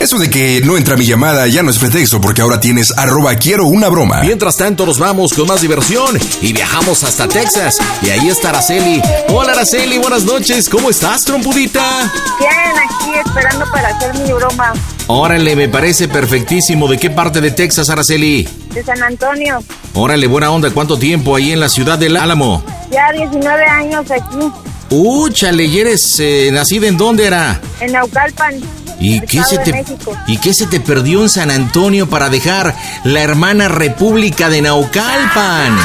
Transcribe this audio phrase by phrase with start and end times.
[0.00, 3.34] Eso de que no entra mi llamada ya no es pretexto porque ahora tienes arroba
[3.36, 4.20] quiero una broma.
[4.20, 7.78] Mientras tanto nos vamos con más diversión y viajamos hasta Texas.
[8.02, 9.00] Y ahí está Araceli.
[9.28, 10.68] Hola Araceli, buenas noches.
[10.68, 12.12] ¿Cómo estás, trompudita?
[12.38, 12.52] Bien,
[12.86, 14.74] aquí esperando para hacer mi broma.
[15.06, 16.86] Órale, me parece perfectísimo.
[16.86, 18.46] ¿De qué parte de Texas, Araceli?
[18.74, 19.62] De San Antonio.
[19.94, 20.70] Órale, buena onda.
[20.70, 22.62] ¿Cuánto tiempo ahí en la ciudad del Álamo?
[22.90, 24.52] Ya 19 años aquí.
[24.90, 27.58] Uh, chale, ¿y eres eh, nacida en dónde era?
[27.80, 28.60] En Naucalpan.
[28.98, 29.84] ¿Y qué, se te,
[30.26, 32.74] ¿Y qué se te perdió en San Antonio para dejar
[33.04, 35.76] la hermana República de Naucalpan?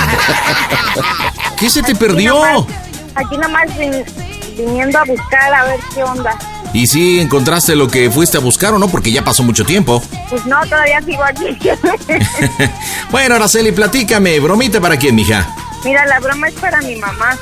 [1.58, 2.42] ¿Qué se te perdió?
[3.16, 3.68] Aquí nomás,
[4.56, 6.38] viniendo a buscar a ver qué onda.
[6.72, 8.88] ¿Y si encontraste lo que fuiste a buscar o no?
[8.90, 10.03] Porque ya pasó mucho tiempo.
[10.30, 11.58] Pues no, todavía sigo aquí.
[13.12, 14.40] bueno, Araceli, platícame.
[14.40, 15.47] ¿Bromita para quién, mija?
[15.84, 17.38] Mira, la broma es para mi mamá.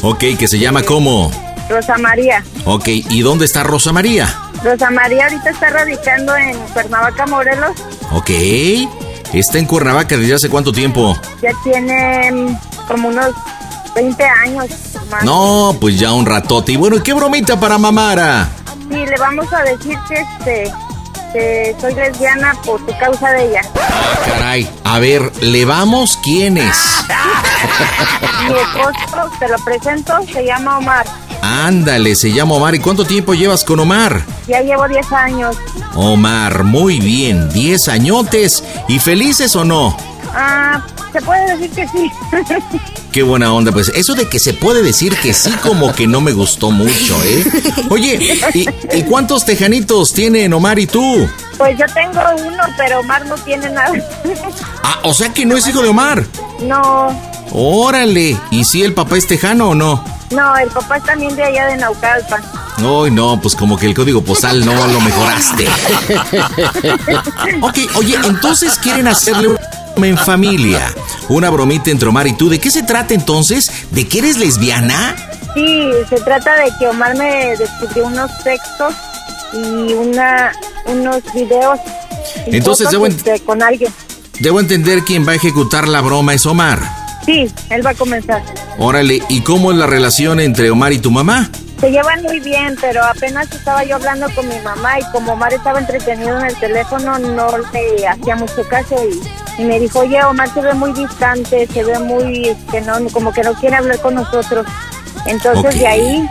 [0.00, 1.30] Ok, que se llama ¿cómo?
[1.68, 2.42] Rosa María.
[2.64, 4.51] Ok, ¿y dónde está Rosa María?
[4.64, 7.72] Rosa María ahorita está radicando en Cuernavaca, Morelos.
[8.12, 8.30] Ok.
[9.32, 11.16] ¿Está en Cuernavaca desde hace cuánto tiempo?
[11.40, 12.56] Ya tiene
[12.86, 13.30] como unos
[13.94, 14.66] 20 años
[15.10, 15.24] más.
[15.24, 16.72] No, pues ya un ratote.
[16.72, 18.48] Y bueno, ¿y qué bromita para Mamara?
[18.88, 20.72] Sí, le vamos a decir que este
[21.32, 23.62] que soy lesbiana por tu causa de ella.
[23.80, 24.70] Ah, caray.
[24.84, 27.04] A ver, ¿le vamos quién es?
[28.48, 31.06] Mi esposo, te lo presento, se llama Omar.
[31.42, 32.74] Ándale, se llama Omar.
[32.74, 34.24] ¿Y cuánto tiempo llevas con Omar?
[34.46, 35.56] Ya llevo 10 años.
[35.94, 38.62] Omar, muy bien, 10 añotes.
[38.88, 39.96] ¿Y felices o no?
[40.34, 40.82] Ah,
[41.12, 42.10] se puede decir que sí.
[43.12, 46.20] Qué buena onda, pues eso de que se puede decir que sí como que no
[46.22, 47.44] me gustó mucho, ¿eh?
[47.90, 48.66] Oye, ¿y,
[48.96, 51.28] ¿y cuántos tejanitos tienen Omar y tú?
[51.58, 53.92] Pues yo tengo uno, pero Omar no tiene nada.
[54.84, 56.24] Ah, o sea que no es hijo de Omar.
[56.62, 57.08] No.
[57.52, 60.04] Órale, ¿y si el papá es tejano o no?
[60.32, 62.42] No, el papá es también de allá de Naucalpan.
[62.78, 65.66] Ay, no, pues como que el código postal no lo mejoraste.
[67.60, 69.58] ok, oye, entonces quieren hacerle un
[69.96, 70.92] en familia.
[71.28, 72.48] Una bromita entre Omar y tú.
[72.48, 73.70] ¿De qué se trata entonces?
[73.90, 75.14] ¿De que eres lesbiana?
[75.54, 78.94] Sí, se trata de que Omar me descubrió unos textos
[79.52, 80.52] y una
[80.86, 81.78] unos videos.
[82.46, 83.92] y Entonces debo este, con alguien.
[84.40, 86.80] Debo entender quién va a ejecutar la broma es Omar.
[87.24, 88.42] Sí, él va a comenzar.
[88.78, 91.50] Órale, ¿y cómo es la relación entre Omar y tu mamá?
[91.80, 95.52] Se llevan muy bien, pero apenas estaba yo hablando con mi mamá y como Omar
[95.52, 98.94] estaba entretenido en el teléfono, no le hacía mucho caso
[99.58, 102.94] y, y me dijo, oye, Omar se ve muy distante, se ve muy, que no,
[103.12, 104.64] como que no quiere hablar con nosotros.
[105.26, 106.28] Entonces de ahí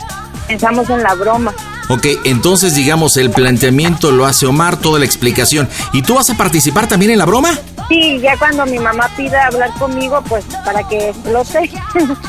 [0.47, 1.53] pensamos en la broma.
[1.89, 5.67] Ok, entonces digamos el planteamiento lo hace Omar, toda la explicación.
[5.91, 7.59] ¿Y tú vas a participar también en la broma?
[7.91, 11.69] Sí, ya cuando mi mamá pida hablar conmigo, pues para que lo sé.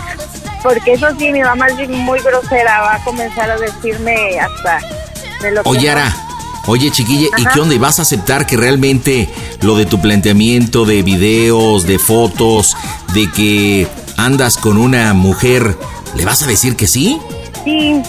[0.65, 4.81] Porque eso sí, mi mamá es muy grosera, va a comenzar a decirme hasta
[5.41, 5.89] de lo Oye.
[5.89, 6.13] Ara,
[6.67, 7.77] Oye, chiquilla, ¿y qué onda?
[7.77, 9.29] ¿Y vas a aceptar que realmente
[9.61, 12.77] lo de tu planteamiento de videos, de fotos,
[13.15, 13.87] de que
[14.17, 15.77] andas con una mujer,
[16.17, 17.21] ¿le vas a decir que sí?
[17.65, 18.03] Sí.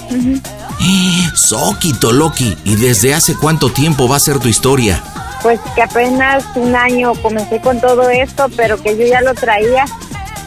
[1.36, 2.58] Soquito, Loki.
[2.64, 5.04] ¿Y desde hace cuánto tiempo va a ser tu historia?
[5.44, 9.86] Pues que apenas un año comencé con todo esto, pero que yo ya lo traía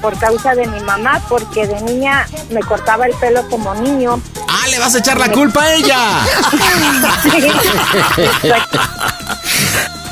[0.01, 4.21] por causa de mi mamá, porque de niña me cortaba el pelo como niño.
[4.49, 5.99] ¡Ah, le vas a echar la culpa a ella!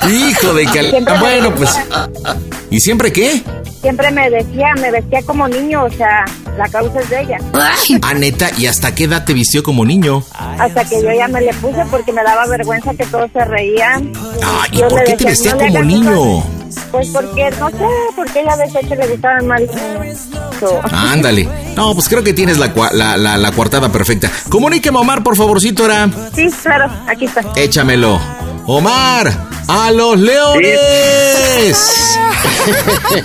[0.09, 1.19] Hijo de cal...
[1.21, 1.79] Bueno, pues...
[2.71, 3.43] ¿Y siempre qué?
[3.81, 6.25] Siempre me decía, me vestía como niño, o sea,
[6.57, 7.39] la causa es de ella.
[7.53, 10.25] Ah, neta, ¿y hasta qué edad te vistió como niño?
[10.33, 14.11] Hasta que yo ya me le puse porque me daba vergüenza que todos se reían.
[14.43, 16.43] Ah, ¿y por qué te vestía como niño?
[16.91, 17.87] Pues porque, no sé,
[18.17, 19.69] porque ella de hecho le gustaban mal
[20.91, 21.49] Ándale.
[21.77, 24.31] No, pues creo que tienes la, la, la, la coartada perfecta.
[24.49, 26.09] Comuníqueme, Omar, por favorcito, ahora.
[26.35, 27.43] Sí, claro, aquí está.
[27.57, 28.19] Échamelo.
[28.67, 29.31] Omar,
[29.69, 30.79] a los leones.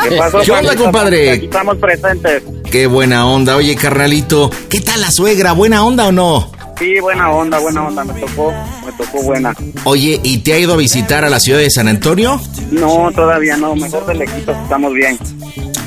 [0.10, 1.32] ¿Qué pasó, ¿Qué onda, compadre?
[1.32, 2.44] Aquí estamos presentes.
[2.70, 3.56] Qué buena onda.
[3.56, 5.54] Oye, carnalito, ¿qué tal la suegra?
[5.54, 6.52] ¿Buena onda o no?
[6.78, 8.04] Sí, buena onda, buena onda.
[8.04, 8.54] Me tocó,
[8.86, 9.56] me tocó buena.
[9.86, 12.40] Oye, ¿y te ha ido a visitar a la ciudad de San Antonio?
[12.72, 13.76] No, todavía no.
[13.76, 15.18] Mejor de lejitos, estamos bien.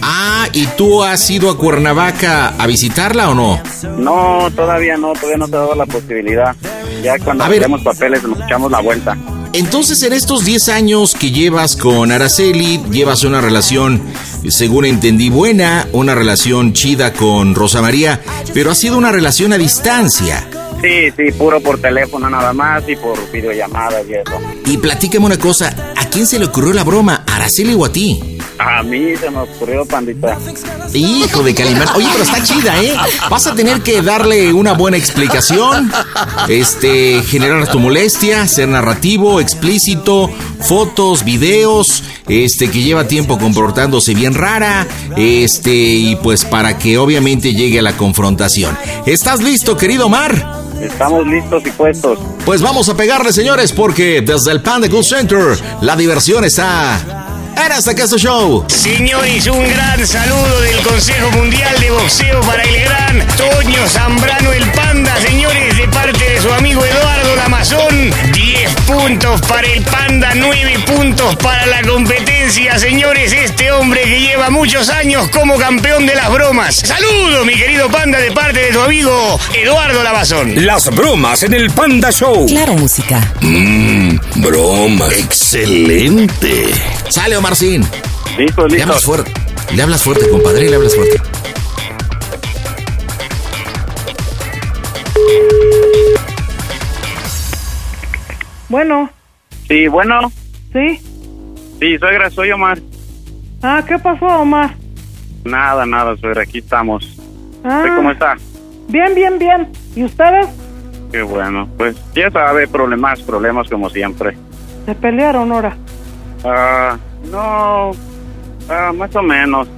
[0.01, 3.61] Ah, ¿y tú has ido a Cuernavaca a visitarla o no?
[3.99, 5.13] No, todavía no.
[5.13, 6.57] Todavía no te ha dado la posibilidad.
[7.03, 9.17] Ya cuando tenemos papeles nos echamos la vuelta.
[9.55, 14.01] Entonces, en estos 10 años que llevas con Araceli, llevas una relación,
[14.49, 18.23] según entendí, buena, una relación chida con Rosa María,
[18.55, 20.49] pero ha sido una relación a distancia.
[20.81, 24.41] Sí, sí, puro por teléfono nada más y por videollamadas y eso.
[24.65, 27.23] Y platícame una cosa, ¿a quién se le ocurrió la broma?
[27.27, 28.32] ¿A Araceli o a ti?
[28.65, 30.39] A mí se me ocurrió, pandita.
[30.95, 31.89] Hijo de Calimán.
[31.97, 32.95] Oye, pero está chida, ¿eh?
[33.29, 35.91] Vas a tener que darle una buena explicación,
[36.49, 40.31] este, generar tu molestia, ser narrativo, explícito,
[40.61, 44.87] fotos, videos, este, que lleva tiempo comportándose bien rara,
[45.17, 48.77] este, y pues para que obviamente llegue a la confrontación.
[49.07, 50.63] ¿Estás listo, querido Mar?
[50.81, 52.19] Estamos listos y puestos.
[52.45, 57.22] Pues vamos a pegarle, señores, porque desde el Panda Cool Center la diversión está
[57.57, 58.65] era que show.
[58.69, 64.71] Señores, un gran saludo del Consejo Mundial de Boxeo para el gran Toño Zambrano el
[64.73, 68.13] Panda, señores, de parte de su amigo Eduardo Lamazón.
[68.33, 73.33] 10 puntos para el Panda, 9 puntos para la competencia, señores.
[73.33, 76.77] Este hombre que lleva muchos años como campeón de las bromas.
[76.77, 80.67] Saludo, mi querido Panda, de parte de tu amigo Eduardo Lamazón.
[80.67, 82.47] Las bromas en el Panda Show.
[82.47, 83.21] Claro, música.
[83.41, 85.09] Mmm, broma.
[85.17, 86.73] Excelente.
[87.09, 87.87] Sale, Marcín.
[88.39, 88.69] Listo, listo.
[88.69, 89.33] Le hablas fuerte.
[89.73, 91.21] Le hablas fuerte, compadre, le hablas fuerte.
[98.73, 99.11] Bueno.
[99.69, 100.33] Sí, bueno.
[100.73, 100.97] ¿Sí?
[101.79, 102.79] Sí, suegra, soy Omar.
[103.63, 104.71] Ah, ¿qué pasó, Omar?
[105.45, 107.21] Nada, nada, suegra, aquí estamos.
[107.63, 108.35] Ah, ¿Cómo está?
[108.89, 109.69] Bien, bien, bien.
[109.95, 110.49] ¿Y ustedes?
[111.11, 114.39] Qué bueno, pues ya sabe, problemas, problemas como siempre.
[114.87, 115.77] ¿Se pelearon ahora?
[116.43, 116.97] Ah,
[117.31, 117.91] no,
[118.71, 119.69] ah, más o menos.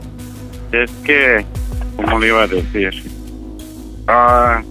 [0.71, 1.45] Es que,
[1.97, 2.93] ¿cómo le iba a decir?
[4.07, 4.63] Ah,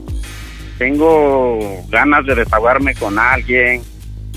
[0.77, 1.59] tengo
[1.89, 3.81] ganas de desahogarme con alguien,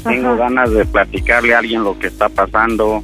[0.09, 0.37] tengo Ajá.
[0.37, 3.03] ganas de platicarle a alguien lo que está pasando.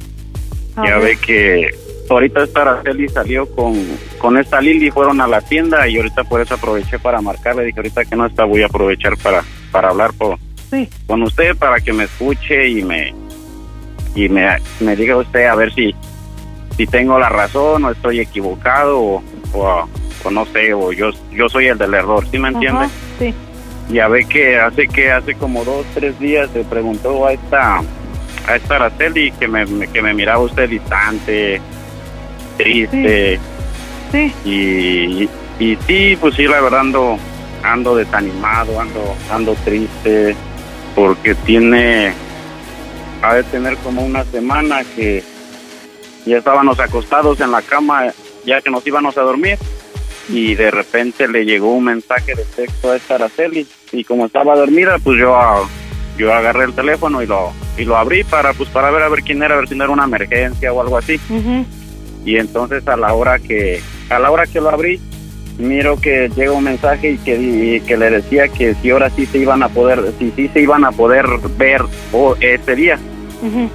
[0.75, 1.03] A ya ver.
[1.03, 1.67] ve que
[2.09, 3.75] ahorita esta Araceli salió con,
[4.17, 7.63] con esta Lili, fueron a la tienda y ahorita por eso aproveché para marcarle.
[7.65, 10.37] Dije, ahorita que no está, voy a aprovechar para, para hablar por,
[10.69, 10.89] Sí.
[11.05, 13.13] con usted para que me escuche y me
[14.15, 14.47] y me,
[14.79, 15.93] me diga usted a ver si
[16.75, 19.23] si tengo la razón o estoy equivocado o,
[19.53, 19.87] o,
[20.23, 22.85] o no sé o yo yo soy el del error ¿sí me entiende?
[22.85, 22.89] Ajá,
[23.19, 23.33] Sí.
[23.89, 27.81] Ya ve que hace que hace como dos tres días le preguntó a esta
[28.47, 31.61] a esta Araceli que me, me- que me miraba usted distante
[32.57, 33.39] triste.
[34.11, 34.31] Sí.
[34.45, 35.29] y,
[35.63, 37.17] y sí, pues sí, la verdad ando,
[37.63, 40.35] ando desanimado, ando, ando triste,
[40.93, 42.13] porque tiene,
[43.23, 45.23] ha de tener como una semana que
[46.25, 48.13] ya estábamos acostados en la cama,
[48.45, 49.57] ya que nos íbamos a dormir,
[50.29, 54.55] y de repente le llegó un mensaje de texto a esta Araceli, y como estaba
[54.55, 55.67] dormida, pues yo, ah,
[56.17, 59.23] yo agarré el teléfono y lo, y lo abrí para, pues para ver a ver
[59.23, 61.65] quién era, a ver si no era una emergencia o algo así Ujú.
[62.25, 64.99] y entonces a la hora que a la hora que lo abrí
[65.57, 69.25] miro que llega un mensaje y que y que le decía que si ahora sí
[69.25, 71.25] se iban a poder si sí se iban a poder
[71.57, 72.99] ver o ese día
[73.41, 73.69] Ujú.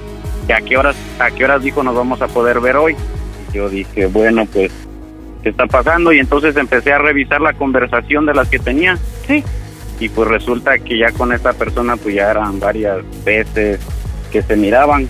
[0.47, 2.95] que a qué horas a qué horas dijo nos vamos a poder ver hoy
[3.53, 4.71] yo dije bueno pues
[5.43, 9.43] qué está pasando y entonces empecé a revisar la conversación de las que tenía Sí.
[9.99, 13.79] y pues resulta que ya con esta persona pues ya eran varias veces
[14.31, 15.07] que se miraban.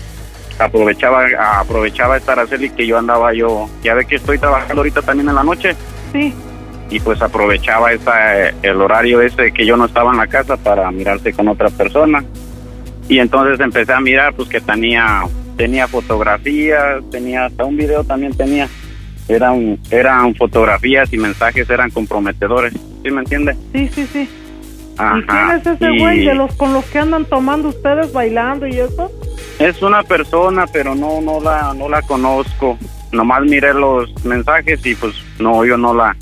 [0.58, 1.24] Aprovechaba
[1.58, 5.34] aprovechaba esta Araceli que yo andaba yo, ya ve que estoy trabajando ahorita también en
[5.34, 5.74] la noche
[6.12, 6.34] Sí.
[6.90, 10.90] y pues aprovechaba esa, el horario ese que yo no estaba en la casa para
[10.90, 12.22] mirarse con otra persona.
[13.08, 15.22] Y entonces empecé a mirar pues que tenía
[15.56, 18.68] tenía fotografías, tenía hasta un video también tenía.
[19.30, 23.56] Eran eran fotografías y mensajes eran comprometedores, ¿sí me entiende?
[23.72, 24.28] Sí, sí, sí.
[24.28, 25.22] ¿Y Ajá.
[25.26, 28.72] quién es ese Y güey de los con los que andan tomando ustedes bailando y
[28.80, 29.10] eso?
[29.60, 32.76] Es una persona, pero no no la no la conozco.
[33.12, 36.16] Nomás miré los mensajes y pues no, yo no la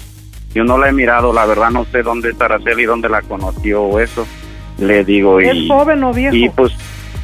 [0.54, 3.82] yo no la he mirado, la verdad no sé dónde está Araceli, dónde la conoció
[3.82, 4.26] o eso.
[4.78, 6.36] Le digo y ¿Es joven o viejo?
[6.36, 6.72] y pues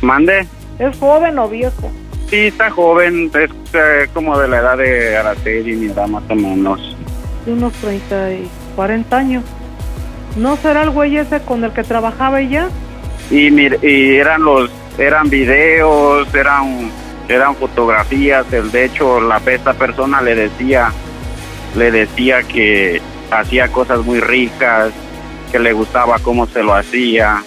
[0.00, 0.46] mande.
[0.78, 1.90] ¿Es joven o viejo?
[2.34, 6.34] Sí, está joven, es eh, como de la edad de Araceli, mi edad más o
[6.34, 6.80] menos.
[7.46, 9.44] De unos 30 y 40 años.
[10.36, 12.70] ¿No será el güey ese con el que trabajaba ella?
[13.30, 16.90] Y, mir- y eran los, eran videos, eran,
[17.28, 18.52] eran fotografías.
[18.52, 20.90] El, de hecho, la esta persona le decía,
[21.76, 23.00] le decía que
[23.30, 24.90] hacía cosas muy ricas,
[25.52, 27.44] que le gustaba cómo se lo hacía.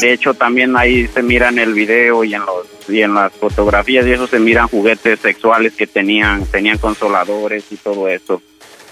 [0.00, 3.32] De hecho, también ahí se mira en el video y en los y en las
[3.32, 8.42] fotografías y eso se miran juguetes sexuales que tenían, tenían consoladores y todo eso.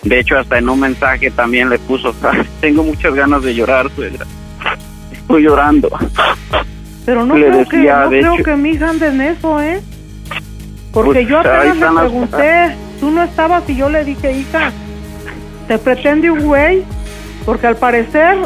[0.02, 2.14] De hecho, hasta en un mensaje también le puso,
[2.60, 4.24] tengo muchas ganas de llorar, suegra.
[5.12, 5.88] Estoy llorando.
[7.04, 9.60] Pero no Le creo que no de creo hecho- que mi hija ande en eso,
[9.60, 9.80] ¿eh?
[10.92, 14.70] Porque Pues, yo apenas le las- pregunté, tú no estabas y yo le dije, hija,
[15.66, 16.82] ¿te pretende un güey?
[17.44, 18.36] Porque al parecer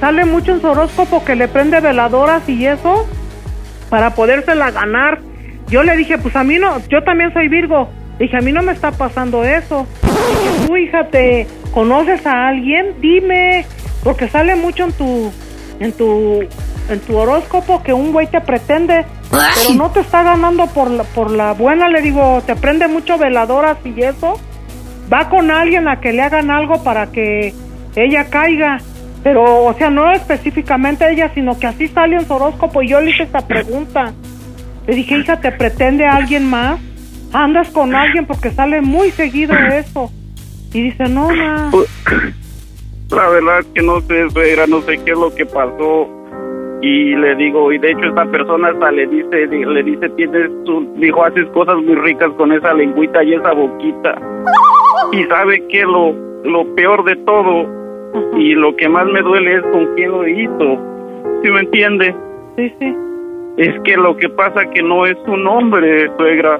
[0.00, 3.06] sale mucho en su horóscopo que le prende veladoras y eso
[3.90, 5.20] para podérsela ganar.
[5.68, 7.90] Yo le dije, pues a mí no, yo también soy Virgo.
[8.18, 9.86] Dije, a mí no me está pasando eso.
[10.02, 12.94] Dije, tú, hija, ¿te conoces a alguien?
[13.00, 13.64] Dime,
[14.02, 15.32] porque sale mucho en tu,
[15.78, 16.42] en tu,
[16.88, 21.04] en tu horóscopo que un güey te pretende, pero no te está ganando por la,
[21.04, 21.88] por la buena.
[21.88, 24.38] Le digo, te prende mucho veladoras y eso.
[25.12, 27.54] Va con alguien a que le hagan algo para que
[27.96, 28.78] ella caiga.
[29.22, 32.82] Pero, o sea, no específicamente ella, sino que así sale en su horóscopo.
[32.82, 34.12] Y yo le hice esta pregunta.
[34.86, 36.80] Le dije, hija, ¿te pretende alguien más?
[37.32, 38.26] ¿Andas con alguien?
[38.26, 40.10] Porque sale muy seguido eso.
[40.72, 41.70] Y dice, no, ma.
[43.10, 46.08] La verdad es que no sé, suegra, no sé qué es lo que pasó.
[46.80, 50.94] Y le digo, y de hecho esta persona hasta le dice, le dice, tienes, tu,
[50.96, 54.14] dijo, haces cosas muy ricas con esa lengüita y esa boquita.
[55.12, 56.12] Y sabe que lo,
[56.44, 57.79] lo peor de todo
[58.36, 60.78] y lo que más me duele es con quién lo hizo.
[61.42, 62.14] ¿Sí me entiende?
[62.56, 62.96] Sí, sí.
[63.56, 66.58] Es que lo que pasa que no es un hombre, suegra.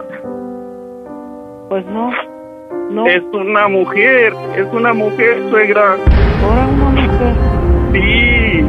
[1.69, 2.11] Pues no.
[2.91, 3.07] No.
[3.07, 5.97] Es una mujer, es una mujer, suegra.
[6.43, 7.35] Ahora una mujer.
[7.93, 8.65] Sí.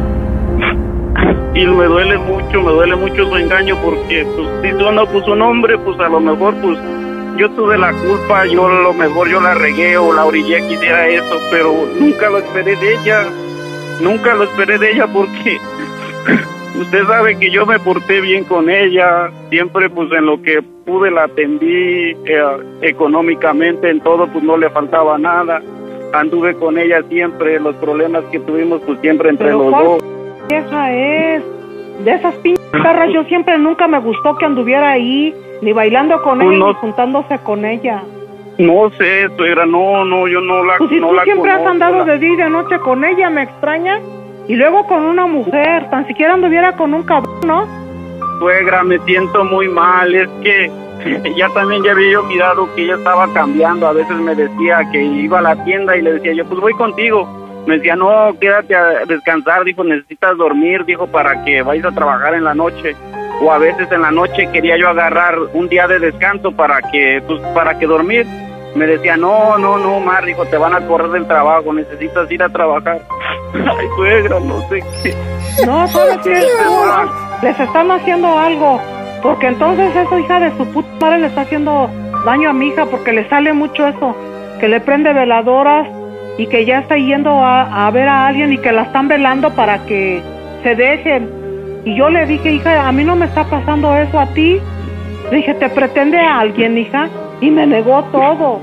[1.54, 5.34] Y me duele mucho, me duele mucho su engaño porque, pues, si yo no puso
[5.34, 6.78] un hombre, pues a lo mejor, pues,
[7.38, 10.74] yo tuve la culpa, yo a lo mejor yo la regué o la orillé que
[10.74, 13.24] hiciera eso, pero nunca lo esperé de ella.
[14.02, 15.58] Nunca lo esperé de ella porque
[16.80, 21.12] usted sabe que yo me porté bien con ella, siempre pues en lo que pude
[21.12, 22.44] la atendí eh,
[22.82, 25.62] económicamente, en todo pues no le faltaba nada.
[26.14, 30.04] Anduve con ella siempre, los problemas que tuvimos pues siempre entre Pero los ¿cuál dos.
[30.50, 31.44] vieja es?
[32.04, 36.40] De esas pinches perras yo siempre nunca me gustó que anduviera ahí, ni bailando con
[36.40, 36.68] Pues ella, no.
[36.70, 38.02] ni juntándose con ella.
[38.58, 41.66] No sé, suegra, no, no, yo no la Pues si no tú la siempre has
[41.66, 44.00] andado la- de día y de noche con ella, me extraña.
[44.48, 47.66] Y luego con una mujer, tan siquiera anduviera con un cabrón, ¿no?
[48.40, 50.72] Suegra, me siento muy mal, es que
[51.36, 55.02] ya también ya había yo mirado que ella estaba cambiando, a veces me decía que
[55.02, 57.40] iba a la tienda y le decía yo, pues voy contigo.
[57.68, 62.34] Me decía, no, quédate a descansar, dijo, necesitas dormir, dijo, para que vayas a trabajar
[62.34, 62.96] en la noche.
[63.42, 67.24] O a veces en la noche quería yo agarrar un día de descanso para que,
[67.26, 68.28] pues, para que dormir.
[68.76, 72.42] Me decía, no, no, no, Mar, dijo, te van a correr del trabajo, necesitas ir
[72.42, 73.02] a trabajar.
[73.54, 75.66] Ay, suegra, no sé qué.
[75.66, 76.42] No, ¿sabes qué?
[76.86, 77.40] Ah.
[77.42, 78.80] Les están haciendo algo.
[79.24, 81.90] Porque entonces esa hija de su puta madre le está haciendo
[82.26, 84.16] daño a mi hija porque le sale mucho eso.
[84.60, 85.88] Que le prende veladoras
[86.38, 89.52] y que ya está yendo a, a ver a alguien y que la están velando
[89.56, 90.22] para que
[90.64, 91.41] se dejen.
[91.84, 94.60] Y yo le dije, hija, a mí no me está pasando eso a ti.
[95.32, 97.10] Dije, ¿te pretende a alguien, hija?
[97.40, 98.60] Y me negó todo.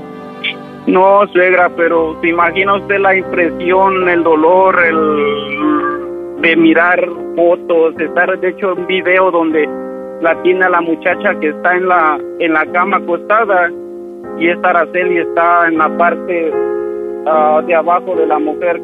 [0.87, 8.39] No, suegra, pero ¿se imagina usted la impresión, el dolor, el de mirar fotos, estar
[8.39, 9.67] de hecho un video donde
[10.21, 13.69] la tiene a la muchacha que está en la en la cama acostada
[14.37, 16.51] y esta Araceli está en la parte
[17.25, 18.81] ah, de abajo de la mujer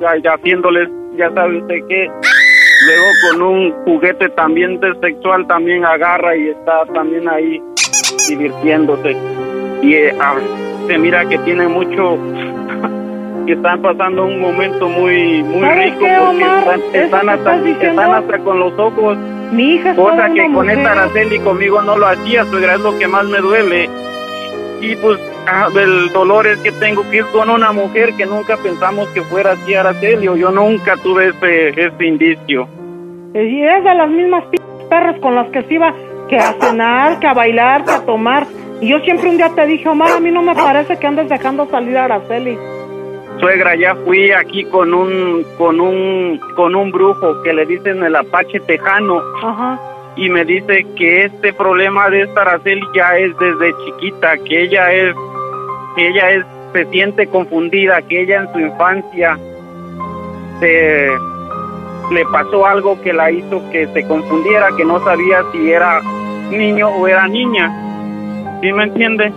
[0.00, 2.10] ya, ya haciéndoles ya sabe usted qué.
[2.88, 7.60] Luego con un juguete también de sexual también agarra y está también ahí
[8.26, 9.14] divirtiéndose.
[9.82, 10.36] Y eh, ah,
[10.86, 12.16] se mira que tiene mucho
[13.46, 18.14] que están pasando un momento muy muy ¿Sabes rico qué, porque están, están hasta, están
[18.14, 19.18] hasta con los ojos
[19.52, 20.92] Mi hija es cosa que con esta.
[20.92, 23.90] Araceli conmigo no lo hacía, suegra, es lo que más me duele.
[24.80, 28.56] Y pues ah, el dolor es que tengo que ir con una mujer que nunca
[28.56, 32.66] pensamos que fuera así Araceli, o yo nunca tuve ese, ese indicio.
[33.34, 34.58] Y es de las mismas p
[34.88, 35.92] perras con las que se iba
[36.28, 38.46] que a cenar, que a bailar, que a tomar.
[38.80, 41.28] Y yo siempre un día te dije, Omar, a mí no me parece que andes
[41.28, 42.56] dejando salir a Araceli.
[43.40, 48.16] Suegra, ya fui aquí con un, con un, con un brujo que le dicen el
[48.16, 49.20] apache tejano.
[49.42, 49.78] Ajá.
[50.16, 54.92] y me dice que este problema de esta Araceli ya es desde chiquita, que ella
[54.92, 55.14] es,
[55.94, 59.38] que ella es, se siente confundida, que ella en su infancia
[60.58, 61.08] se,
[62.10, 66.00] le pasó algo que la hizo que se confundiera, que no sabía si era
[66.50, 67.70] niño o era niña.
[68.62, 69.32] ¿Sí me entiende?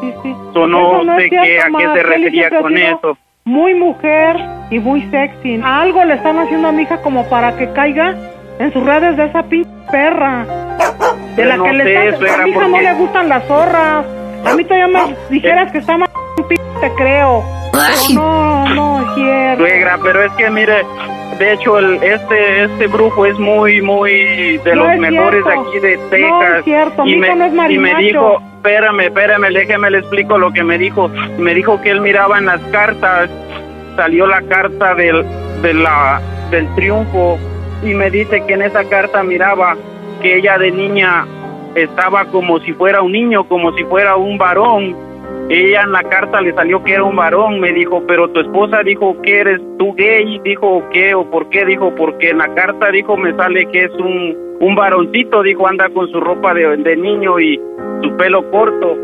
[0.00, 0.34] Sí, sí.
[0.52, 3.18] So, no sé cierto, qué, a qué se refería con eso.
[3.44, 4.36] Muy mujer
[4.70, 5.60] y muy sexy.
[5.64, 8.14] Algo le están haciendo a mi hija como para que caiga
[8.58, 10.44] en sus redes de esa pinche perra.
[11.36, 12.18] De la No que le sé, están...
[12.18, 14.06] suegra, a mi hija no le gustan las zorras.
[14.44, 17.44] A mí todavía me dijeras que está más un p te creo.
[17.72, 19.64] Pero no, no es cierto.
[19.64, 20.82] Suegra, pero es que mire,
[21.38, 25.52] de hecho el, este este brujo es muy muy de No los es mejores de
[25.52, 26.58] aquí de No Texas.
[26.58, 30.62] es cierto, y me, no y me dijo, espérame, espérame, déjeme le explico lo que
[30.64, 31.08] me dijo.
[31.38, 33.30] Me dijo que él miraba en las cartas,
[33.96, 35.24] salió la carta del
[35.62, 37.38] de la del triunfo
[37.82, 39.76] y me dice que en esa carta miraba
[40.22, 41.26] que ella de niña
[41.74, 44.96] estaba como si fuera un niño, como si fuera un varón.
[45.48, 48.82] Ella en la carta le salió que era un varón, me dijo, pero tu esposa
[48.82, 52.90] dijo que eres tú gay, dijo qué o por qué, dijo porque en la carta
[52.90, 56.96] dijo me sale que es un, un varoncito, dijo anda con su ropa de, de
[56.96, 57.60] niño y
[58.02, 58.96] su pelo corto.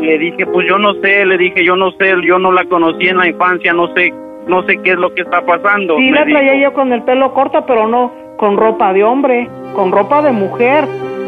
[0.00, 3.08] Le dije, pues yo no sé, le dije, yo no sé, yo no la conocí
[3.08, 4.12] en la infancia, no sé,
[4.46, 5.96] no sé qué es lo que está pasando.
[5.96, 6.70] Sí, la traía dijo.
[6.70, 10.84] yo con el pelo corto, pero no con ropa de hombre, con ropa de mujer.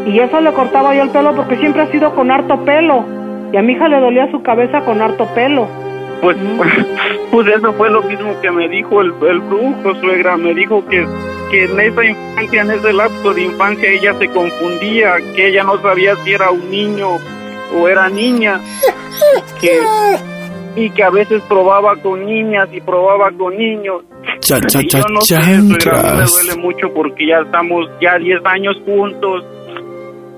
[0.06, 3.17] Y eso le cortaba yo el pelo porque siempre ha sido con harto pelo.
[3.52, 5.68] Y a mi hija le dolía su cabeza con harto pelo.
[6.20, 6.36] Pues,
[7.30, 10.36] pues eso fue lo mismo que me dijo el, el brujo, suegra.
[10.36, 11.06] Me dijo que,
[11.50, 15.80] que en esa infancia, en ese lapso de infancia, ella se confundía, que ella no
[15.80, 17.16] sabía si era un niño
[17.76, 18.60] o era niña.
[19.56, 19.80] Y que,
[20.76, 24.02] y que a veces probaba con niñas y probaba con niños.
[24.40, 27.38] Cha, cha, Y cha, yo no sé, suegra, a mí me duele mucho porque ya
[27.44, 29.44] estamos ya 10 años juntos.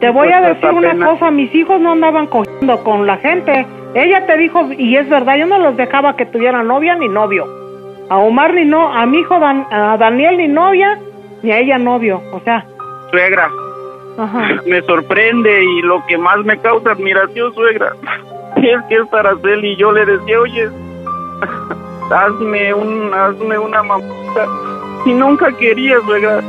[0.01, 3.19] Te voy Pues a hasta decir una cosa, mis hijos no andaban cogiendo con la
[3.19, 3.67] gente.
[3.95, 7.47] Ella te dijo, y es verdad, yo no los dejaba que tuvieran novia ni novio.
[8.09, 10.99] A Omar ni no, a mi hijo Dan- a Daniel ni novia,
[11.43, 12.23] ni a ella novio.
[12.33, 12.65] O sea,
[13.11, 13.49] Suegra,
[14.19, 14.49] ajá.
[14.67, 17.93] me sorprende y lo que más me causa admiración, suegra,
[18.57, 20.69] es que es Araceli y yo le decía, oye,
[22.11, 24.47] hazme, un, hazme una mamita.
[25.05, 26.41] Y nunca quería, suegra,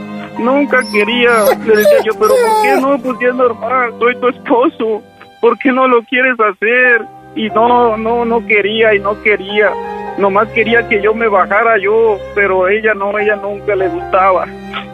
[0.42, 1.32] nunca quería.
[1.66, 2.98] Le decía yo, pero ¿por qué no?
[3.00, 5.02] Pues es normal, soy tu esposo,
[5.40, 7.02] ¿por qué no lo quieres hacer?
[7.36, 9.72] Y no, no, no quería y no quería.
[10.18, 14.46] Nomás quería que yo me bajara yo, pero ella no, ella nunca le gustaba.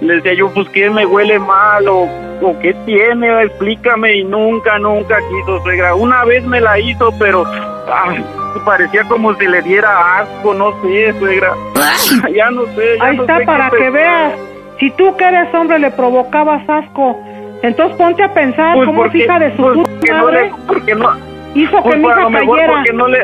[0.02, 2.04] Le decía yo, pues que me huele mal o,
[2.42, 5.96] o qué tiene, explícame y nunca, nunca quiso suegra.
[5.96, 8.16] Una vez me la hizo, pero ah,
[8.64, 11.54] parecía como si le diera asco, no sé, suegra.
[12.36, 12.98] ya no sé.
[12.98, 14.40] Ya Ahí no está sé qué para que veas.
[14.80, 17.20] Si tú que eres hombre le provocabas asco,
[17.63, 20.24] entonces ponte a pensar Pues cómo es porque- hija de su pues puta porque no
[20.26, 21.10] madre le- porque no,
[21.56, 22.74] hizo que pues mi a hija lo mejor cayera.
[22.74, 23.20] porque no le,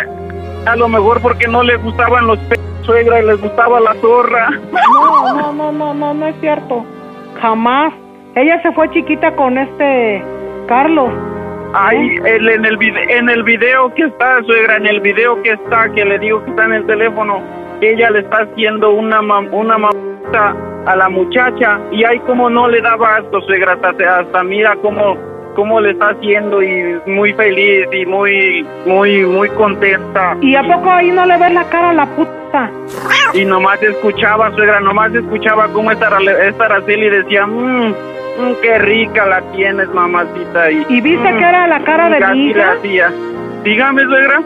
[0.66, 4.50] a lo mejor porque no le gustaban los pe suegra y les gustaba la zorra.
[4.50, 6.84] No, no, no, no, no, no es cierto.
[7.42, 7.94] Jamás.
[8.36, 10.24] Ella se fue chiquita con este
[10.68, 11.12] Carlos.
[11.76, 15.52] Ay, el- en el vide- en el video que está, suegra, en el video que
[15.52, 17.42] está, que le digo que está en el teléfono,
[17.82, 22.68] ella le está haciendo una mam- una mamita a la muchacha y ahí como no
[22.68, 25.18] le daba asco, suegra, hasta, hasta mira cómo
[25.56, 30.36] cómo le está haciendo y muy feliz y muy muy muy contenta.
[30.42, 32.72] ¿Y a poco ahí no le ves la cara a la puta?
[33.34, 36.10] Y nomás escuchaba, suegra, nomás escuchaba cómo esta,
[36.48, 40.72] esta Araceli decía, mmm, mm, qué rica la tienes, mamacita.
[40.72, 42.76] Y, ¿Y viste mm, que era la cara de mi hija?
[43.64, 44.42] Dígame, suegra.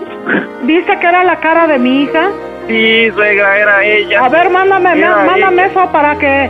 [0.63, 2.29] ¿Viste que era la cara de mi hija?
[2.67, 4.25] Sí, suegra, era ella.
[4.25, 5.71] A ver, mándame, Era mándame ella.
[5.71, 6.49] eso para que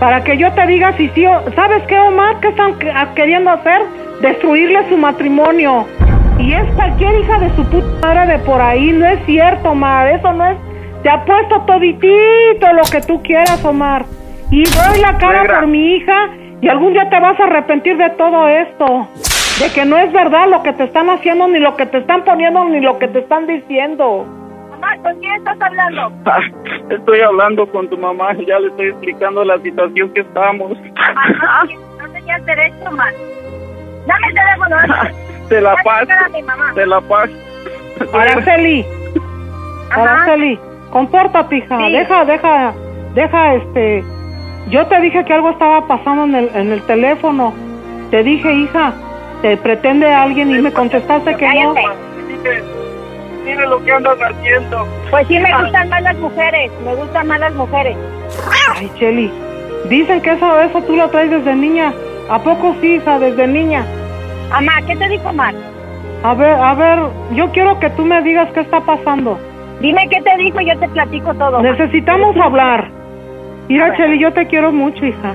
[0.00, 1.42] para que yo te diga si sí o...
[1.56, 2.38] ¿Sabes qué, Omar?
[2.40, 3.82] ¿Qué están que- a- queriendo hacer?
[4.20, 5.86] Destruirle su matrimonio.
[6.38, 8.92] Y es cualquier hija de su puta madre de por ahí.
[8.92, 10.06] No es cierto, Omar.
[10.08, 10.56] Eso no es
[11.02, 14.04] Te apuesto toditito lo que tú quieras, Omar.
[14.50, 15.58] Y doy la cara Suegra.
[15.60, 16.28] por mi hija
[16.60, 19.08] y algún día te vas a arrepentir de todo esto.
[19.60, 22.22] De que no es verdad lo que te están haciendo, ni lo que te están
[22.24, 24.26] poniendo, ni lo que te están diciendo.
[24.80, 26.12] Mamá, ¿con quién estás hablando?
[26.26, 26.40] Ah,
[26.90, 30.72] Estoy hablando con tu mamá, ya le estoy explicando la situación que estamos.
[30.78, 33.12] No tenías derecho, man.
[34.06, 34.76] Dame el teléfono.
[35.48, 35.74] Te la
[36.46, 36.72] mamá.
[36.74, 37.32] te la paso.
[38.12, 38.84] Araceli,
[39.90, 40.02] Ajá.
[40.02, 40.58] Araceli,
[40.90, 41.78] compórtate, hija.
[41.78, 41.92] Sí.
[41.92, 42.74] Deja, deja,
[43.14, 44.04] deja, este.
[44.68, 47.54] Yo te dije que algo estaba pasando en el, en el teléfono.
[48.10, 48.92] Te dije, hija,
[49.40, 51.74] te pretende alguien y me contestaste que no.
[53.44, 54.86] Dime lo que andas haciendo.
[55.10, 56.70] Pues sí, me gustan más las mujeres.
[56.84, 57.96] Me gustan más las mujeres.
[58.74, 59.32] Ay, Cheli,
[59.88, 61.92] dicen que eso, eso tú lo traes desde niña.
[62.30, 63.84] ¿A poco sí, hija, desde niña?
[64.50, 65.54] Mamá, ¿qué te dijo Mar?
[66.22, 66.98] A ver, a ver,
[67.34, 69.38] yo quiero que tú me digas qué está pasando.
[69.80, 71.62] Dime qué te dijo y yo te platico todo.
[71.62, 71.70] ma.
[71.70, 72.90] Necesitamos hablar.
[73.68, 75.34] Mira, Cheli, yo te quiero mucho, hija.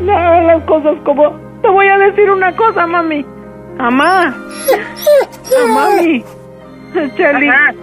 [0.00, 1.32] No las cosas como...
[1.62, 3.24] Te voy a decir una cosa, mami.
[3.78, 4.34] Mamá.
[5.56, 6.24] Ah, mami.
[7.16, 7.48] Cheli.
[7.48, 7.74] Ajá.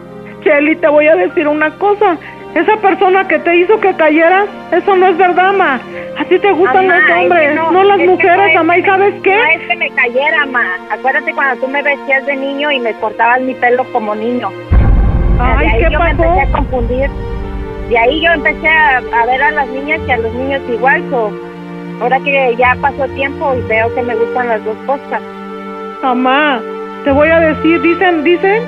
[0.43, 2.17] Cheli, te voy a decir una cosa.
[2.56, 5.80] Esa persona que te hizo que cayeras, eso no es verdad, ma.
[6.17, 8.78] A ti te gustan Mamá, los es que hombres, no, las mujeres, es mamá.
[8.78, 9.36] ¿Y me- sabes qué?
[9.38, 10.63] No es que me cayera, ma.
[10.91, 14.50] Acuérdate cuando tú me vestías de niño y me cortabas mi pelo como niño.
[15.39, 16.24] Ay, de ahí ¿qué yo me pasó?
[16.24, 17.10] empecé a confundir.
[17.89, 21.02] De ahí yo empecé a, a ver a las niñas y a los niños igual.
[21.10, 21.32] So,
[22.02, 25.21] ahora que ya pasó tiempo y veo que me gustan las dos cosas.
[26.04, 26.60] Mamá,
[27.06, 28.62] te voy a decir, dicen, dicen,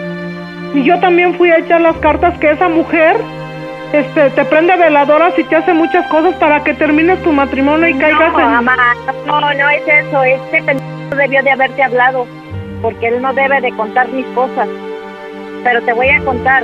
[0.73, 3.17] y yo también fui a echar las cartas que esa mujer
[3.93, 7.93] este, te prende veladoras y te hace muchas cosas para que termines tu matrimonio y
[7.93, 8.51] caigas No, en...
[8.51, 8.75] mamá,
[9.27, 10.23] no, no es eso.
[10.23, 12.25] Este pendejo debió de haberte hablado
[12.81, 14.67] porque él no debe de contar mis cosas.
[15.63, 16.63] Pero te voy a contar.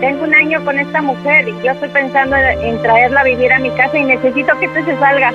[0.00, 3.52] Tengo un año con esta mujer y yo estoy pensando en, en traerla a vivir
[3.52, 5.32] a mi casa y necesito que este se salga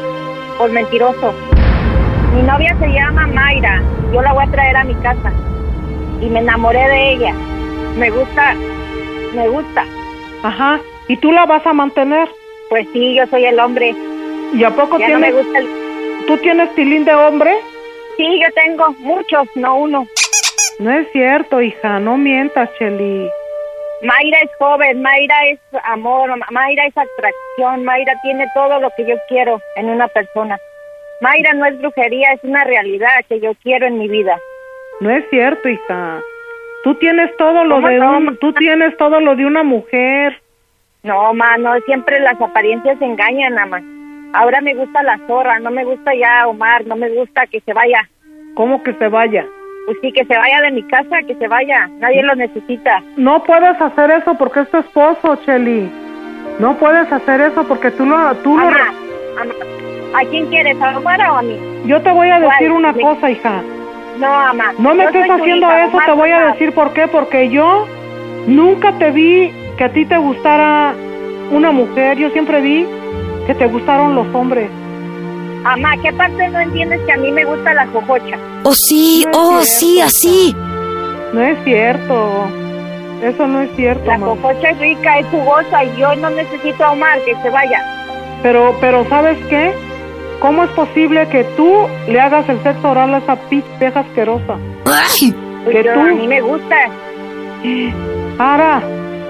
[0.57, 1.33] por mentiroso.
[2.35, 3.81] Mi novia se llama Mayra.
[4.11, 5.31] Yo la voy a traer a mi casa
[6.21, 7.33] y me enamoré de ella.
[7.99, 8.53] Me gusta,
[9.33, 9.85] me gusta.
[10.43, 12.29] Ajá, ¿y tú la vas a mantener?
[12.69, 13.93] Pues sí, yo soy el hombre.
[14.53, 15.67] ¿Y a poco Ya no me gusta el...
[16.27, 17.53] tú tienes tilín de hombre?
[18.17, 20.07] Sí, yo tengo muchos, no uno.
[20.79, 23.29] No es cierto, hija, no mientas, Cheli.
[24.01, 29.05] Mayra es joven, Mayra es amor, Ma- Mayra es atracción, Mayra tiene todo lo que
[29.05, 30.57] yo quiero en una persona.
[31.19, 34.39] Mayra no es brujería, es una realidad que yo quiero en mi vida.
[35.01, 36.21] No es cierto, hija.
[36.83, 40.41] Tú tienes todo lo ¿Cómo de no, un, tú tienes todo lo de una mujer.
[41.03, 43.81] No, ma, no, siempre las apariencias engañan, mamá.
[44.33, 47.73] Ahora me gusta la zorra, no me gusta ya Omar, no me gusta que se
[47.73, 48.07] vaya.
[48.53, 49.45] ¿Cómo que se vaya?
[49.85, 51.87] Pues sí, que se vaya de mi casa, que se vaya.
[51.99, 53.01] Nadie lo necesita.
[53.17, 55.89] No puedes hacer eso porque es tu esposo, Cheli.
[56.59, 58.65] No puedes hacer eso porque tú lo, tú lo.
[58.65, 58.93] Mamá,
[59.35, 59.53] mamá,
[60.19, 61.57] ¿a quién quieres, a Omar o a mí?
[61.85, 62.71] Yo te voy a decir ¿Cuál?
[62.71, 63.61] una cosa, hija.
[64.19, 64.73] No, mamá.
[64.77, 67.08] No me estés haciendo hija, eso, te voy a decir por qué.
[67.08, 67.86] Porque yo
[68.47, 70.93] nunca te vi que a ti te gustara
[71.51, 72.17] una mujer.
[72.17, 72.86] Yo siempre vi
[73.47, 74.69] que te gustaron los hombres.
[75.63, 78.38] Mamá, ¿qué parte no entiendes que a mí me gusta la jojocha?
[78.63, 80.55] Oh, sí, No oh, cierto, sí, así.
[81.34, 82.47] No es cierto.
[83.23, 84.36] Eso no es cierto, La mamá.
[84.41, 87.84] jojocha es rica, es jugosa y yo no necesito a Omar que se vaya.
[88.41, 89.73] Pero, pero ¿sabes qué?
[90.39, 93.38] ¿Cómo es posible que tú le hagas el sexo oral a esa
[93.80, 94.56] vieja asquerosa?
[94.86, 95.34] Ay,
[95.65, 96.75] Pues Que yo- tú- A mí me gusta.
[98.39, 98.82] Ara,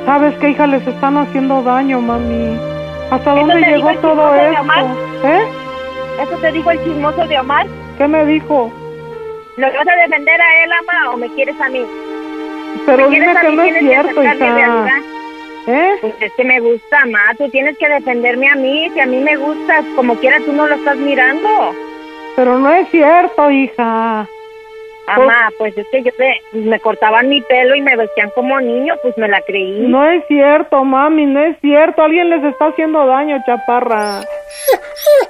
[0.05, 0.67] ¿sabes qué, hija?
[0.67, 2.55] Les están haciendo daño, mami.
[3.09, 4.63] ¿Hasta ¿Eso dónde llegó todo esto?
[5.23, 5.47] ¿Eh?
[6.21, 7.65] ¿Eso te dijo el chismoso de Omar?
[7.97, 8.71] ¿Qué me dijo?
[9.57, 11.81] ¿Lo vas a defender a él, ama, o me quieres a mí?
[12.85, 14.85] Pero ¿Me dime que no es cierto, hija.
[15.69, 15.97] ¿Eh?
[16.01, 17.33] Pues es que me gusta, ma.
[17.37, 18.89] Tú tienes que defenderme a mí.
[18.93, 21.47] Si a mí me gustas, como quiera, tú no lo estás mirando.
[22.35, 24.27] Pero no es cierto, hija.
[25.07, 28.93] Mamá, pues es que yo te- me cortaban mi pelo y me vestían como niño,
[29.01, 29.79] pues me la creí.
[29.87, 32.03] No es cierto, mami, no es cierto.
[32.03, 34.21] Alguien les está haciendo daño, chaparra.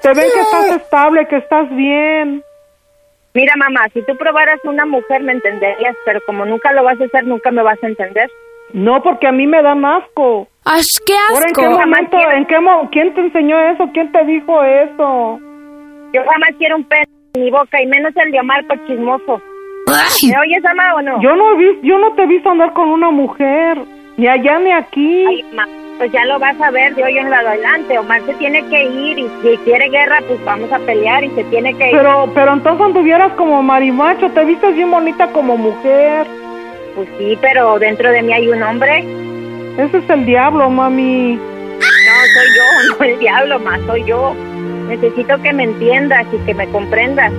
[0.01, 2.43] Te ven que estás estable, que estás bien.
[3.33, 7.05] Mira, mamá, si tú probaras una mujer me entenderías, pero como nunca lo vas a
[7.05, 8.29] hacer, nunca me vas a entender.
[8.73, 10.47] No, porque a mí me dan asco.
[10.65, 11.79] ¡Ay, qué Ahora, ¿en qué asco!
[11.79, 13.89] momento, en qué mo quién te enseñó eso?
[13.93, 15.39] ¿Quién te dijo eso?
[16.13, 17.03] Yo jamás quiero un pelo
[17.33, 19.41] en mi boca y menos el de Omar por chismoso.
[19.87, 21.21] Ay, ¿Me oyes, ama, o no?
[21.21, 23.79] Yo no he visto, yo no te he visto andar con una mujer,
[24.17, 25.25] ni allá ni aquí.
[25.27, 27.97] Ay, ma, pues ya lo vas a ver de hoy en adelante.
[27.97, 31.43] Omar se tiene que ir y si quiere guerra, pues vamos a pelear y se
[31.45, 31.97] tiene que ir.
[31.97, 36.27] Pero, pero entonces anduvieras como marimacho, te vistes bien bonita como mujer.
[36.95, 38.99] Pues sí, pero dentro de mí hay un hombre.
[39.77, 41.35] Ese es el diablo, mami.
[41.35, 44.35] No, soy yo, no el diablo, más soy yo.
[44.87, 47.31] Necesito que me entiendas y que me comprendas.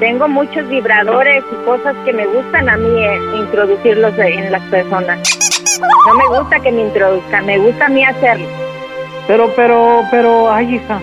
[0.00, 5.18] Tengo muchos vibradores y cosas que me gustan a mí eh, introducirlos en las personas.
[5.80, 8.46] No me gusta que me introduzcan, me gusta a mí hacerlo.
[9.26, 11.00] Pero, pero, pero, ay, hija.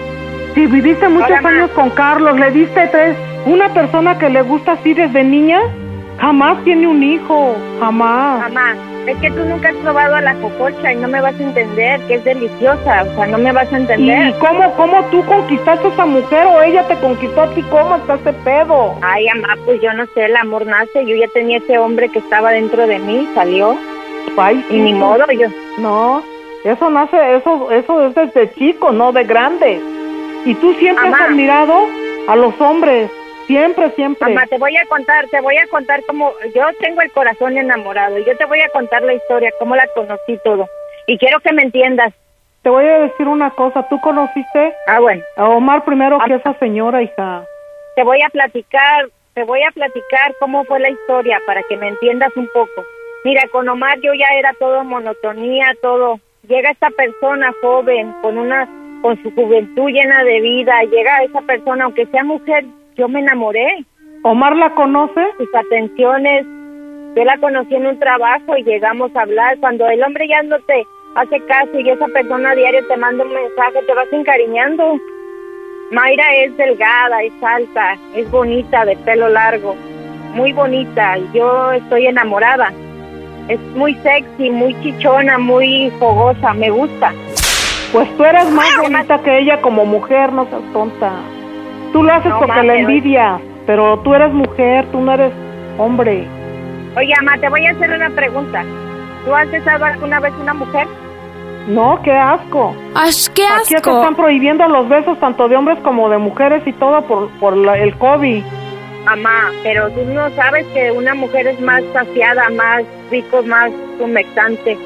[0.54, 1.50] Si viviste muchos Hola, ma.
[1.50, 3.16] años con Carlos, le diste tres.
[3.46, 5.62] Una persona que le gusta así desde niña,
[6.20, 7.56] jamás tiene un hijo.
[7.80, 8.42] Jamás.
[8.52, 8.76] Mamá,
[9.08, 12.00] es que tú nunca has probado a la cococha y no me vas a entender
[12.02, 14.36] que es deliciosa, o sea, no me vas a ¿Y entender.
[14.40, 17.64] cómo, cómo tú conquistaste a esa mujer o ella te conquistó a ti?
[17.70, 18.96] ¿Cómo está ese pedo?
[19.02, 22.20] Ay, mamá, pues yo no sé, el amor nace, yo ya tenía ese hombre que
[22.20, 23.76] estaba dentro de mí, salió,
[24.38, 25.48] Ay, y ni modo, yo,
[25.80, 26.22] No,
[26.64, 29.82] eso nace, eso, eso es desde chico, no de grande.
[30.46, 31.74] Y tú siempre has admirado
[32.28, 33.12] a los hombres,
[33.50, 34.30] siempre, siempre.
[34.30, 38.18] Mamá, te voy a contar, te voy a contar cómo yo tengo el corazón enamorado.
[38.20, 40.68] y Yo te voy a contar la historia, cómo la conocí todo.
[41.08, 42.14] Y quiero que me entiendas.
[42.62, 46.38] Te voy a decir una cosa, tú conociste Ah, bueno, a Omar primero que Ah.
[46.38, 47.44] esa señora, hija.
[47.96, 51.88] te voy a platicar, te voy a platicar cómo fue la historia para que me
[51.88, 52.86] entiendas un poco.
[53.26, 56.20] Mira, con Omar yo ya era todo monotonía, todo.
[56.48, 58.68] Llega esta persona joven con una
[59.02, 62.66] con su juventud llena de vida, llega esa persona aunque sea mujer,
[63.00, 63.86] yo me enamoré.
[64.24, 65.22] ¿Omar la conoce?
[65.38, 66.46] sus atenciones.
[67.16, 69.58] Yo la conocí en un trabajo y llegamos a hablar.
[69.60, 70.86] Cuando el hombre ya no te
[71.16, 75.00] hace caso y esa persona a diario te manda un mensaje, te vas encariñando.
[75.92, 79.76] Mayra es delgada, es alta, es bonita, de pelo largo,
[80.36, 81.18] muy bonita.
[81.34, 82.72] Yo estoy enamorada.
[83.48, 87.12] Es muy sexy, muy chichona, muy fogosa, me gusta.
[87.92, 91.12] Pues tú eres más bonita que ella como mujer, no seas tonta.
[91.94, 95.32] Tú lo haces No, porque la pero- envidias, pero tú eres mujer, tú no eres
[95.78, 96.28] hombre.
[96.98, 98.64] Oye, ama, te voy a hacer una pregunta.
[99.26, 100.88] ¿Tú has besado alguna vez una mujer?
[101.68, 102.74] No, qué asco.
[102.96, 103.98] ¡Ash, qué Aquí te asco!
[104.00, 107.78] están prohibiendo los besos tanto de hombres como de mujeres y todo por, por la-
[107.78, 108.44] el COVID.
[109.06, 114.78] Mamá, pero tú no sabes que una mujer es más saciada, más rico, más humectante,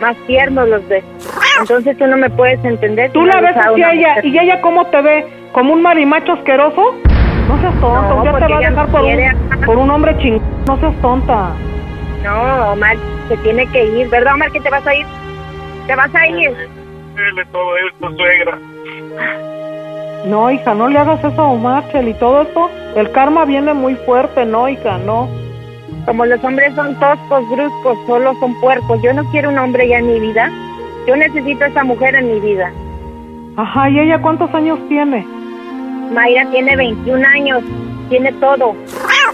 [0.00, 1.08] más tierno los besos.
[1.60, 3.10] Entonces tú no me puedes entender.
[3.12, 4.26] Tú la ves besas a así a una ella mujer.
[4.26, 6.94] y ella cómo te ve, como un marimacho asqueroso.
[7.48, 10.16] No seas tonta, No, ya te va a dejar no por un, por un hombre
[10.18, 10.40] ching.
[10.66, 11.50] No seas tonta.
[12.22, 12.96] No, Omar,
[13.28, 15.06] se tiene que ir, ¿verdad, Omar, que te vas a ir?
[15.86, 16.50] ¿Te vas a ir?
[16.50, 18.58] Dile todo esto, suegra.
[20.26, 23.72] No, hija, no le hagas eso a Omar, Chel, y todo esto, el karma viene
[23.72, 25.28] muy fuerte, no, hija, no.
[26.06, 29.00] Como los hombres son toscos, bruscos, solo son puercos.
[29.02, 30.50] Yo no quiero un hombre ya en mi vida.
[31.06, 32.72] Yo necesito a esa mujer en mi vida.
[33.56, 35.26] Ajá, ¿y ella cuántos años tiene?
[36.10, 37.62] Mayra tiene 21 años,
[38.08, 38.74] tiene todo.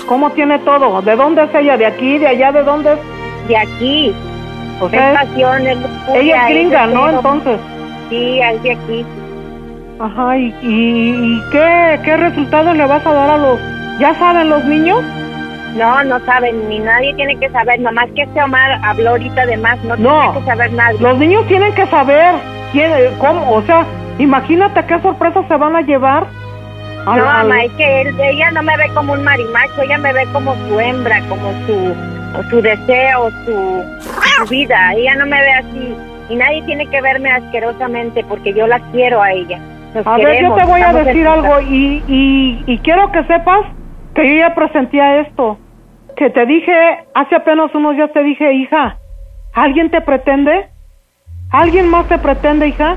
[0.09, 1.01] ¿Cómo tiene todo?
[1.03, 1.77] ¿De dónde es ella?
[1.77, 2.19] ¿De aquí?
[2.19, 2.53] ¿De allá?
[2.53, 2.99] ¿De dónde es?
[3.49, 4.15] De aquí,
[4.81, 5.79] O sea, es- pasión, es
[6.15, 7.09] ella es gringa, ¿no?
[7.11, 7.59] Entonces.
[8.11, 9.07] Sí, es de aquí.
[9.99, 13.59] Ajá, ¿y, y, y qué, qué resultados le vas a dar a los...
[13.99, 15.03] ¿Ya saben los niños?
[15.75, 17.81] No, no saben, ni nadie tiene que saber.
[17.81, 20.21] Nomás que este Omar habló ahorita de más, no, No.
[20.33, 21.01] tiene que saber nadie.
[21.01, 22.35] Los niños tienen que saber
[22.73, 23.87] quién, cómo, o sea,
[24.19, 26.27] imagínate qué sorpresas se van a llevar.
[27.07, 30.27] No, mamá, es que él- ella no me ve como un marimacho, ella me ve
[30.33, 31.95] como su hembra, como su,
[32.51, 33.85] su deseo, su,
[34.39, 34.93] su vida.
[34.95, 35.95] Ella no me ve así.
[36.29, 39.59] Y nadie tiene que verme asquerosamente porque yo la quiero a ella.
[39.95, 43.61] Nos A ver, yo te voy a decir algo y, y, y quiero que sepas
[44.15, 45.59] que yo ya presentía esto.
[46.17, 46.73] Que te dije,
[47.15, 48.97] hace apenas unos días te dije, hija,
[49.55, 50.67] ¿alguien te pretende?
[51.53, 52.97] ¿Alguien más te pretende, hija?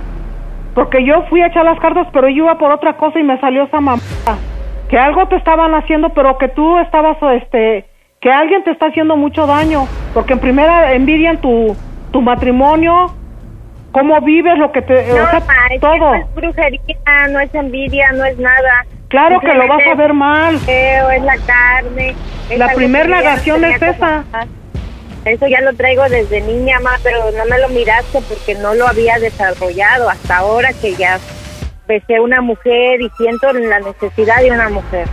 [0.76, 3.40] Porque yo fui a echar las cartas, pero yo iba por otra cosa y me
[3.40, 4.02] salió esa mamá.
[4.90, 7.86] Que algo te estaban haciendo, pero que tú estabas, este,
[8.22, 9.88] que alguien te está haciendo mucho daño.
[10.14, 11.76] Porque en primera envidian tu,
[12.12, 13.14] tu matrimonio,
[13.92, 14.94] cómo vives, lo que te...
[15.08, 15.98] No, o sea, mamá, es que todo.
[15.98, 18.86] no es brujería, no es envidia, no es nada.
[19.10, 20.56] Claro que lo vas a ver mal.
[20.56, 22.16] es la carne.
[22.50, 24.24] es La algo primer que yo ya negación es esa.
[24.32, 24.48] pasar.
[25.26, 28.88] Eso ya lo traigo desde niña, ma, pero no me lo miraste porque no lo
[28.88, 31.20] había desarrollado hasta ahora que ya
[31.88, 35.08] besé una mujer y siento la necesidad de una mujer.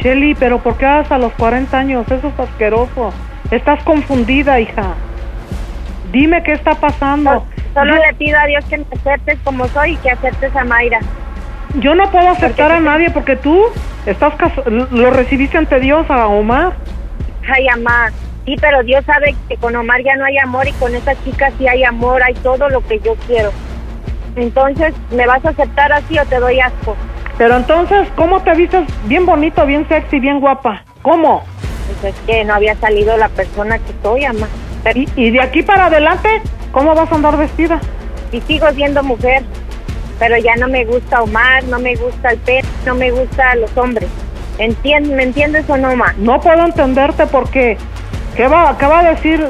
[0.00, 2.06] Shelly, pero ¿por qué hasta los 40 años?
[2.10, 3.12] Eso es asqueroso.
[3.50, 4.94] Estás confundida, hija.
[6.12, 7.46] Dime qué está pasando.
[7.74, 10.64] Solo Yo- le pido a Dios que me aceptes como soy y que aceptes a
[10.64, 11.00] Mayra.
[11.74, 13.62] Yo no puedo aceptar Porque a nadie porque tú
[14.06, 14.32] estás
[14.90, 16.72] lo recibiste ante Dios a Omar.
[17.52, 18.10] Ay, amá.
[18.46, 21.50] Sí, pero Dios sabe que con Omar ya no hay amor y con esta chica
[21.58, 23.50] sí hay amor, hay todo lo que yo quiero.
[24.36, 26.96] Entonces, ¿me vas a aceptar así o te doy asco?
[27.38, 30.84] Pero entonces, ¿cómo te vistes bien bonito, bien sexy, bien guapa?
[31.02, 31.42] ¿Cómo?
[32.00, 34.22] Pues es que no había salido la persona que soy.
[34.84, 36.28] Pero- Y, y de aquí para adelante,
[36.72, 37.80] ¿cómo vas a andar vestida?
[38.30, 39.42] Y sigo siendo mujer,
[40.18, 43.76] pero ya no me gusta Omar, no me gusta el pelo, no me gusta los
[43.76, 44.08] hombres.
[44.58, 46.14] Entien- ¿Me entiendes o no, ma?
[46.18, 47.76] No puedo entenderte porque
[48.36, 49.46] ¿qué va, qué va a decir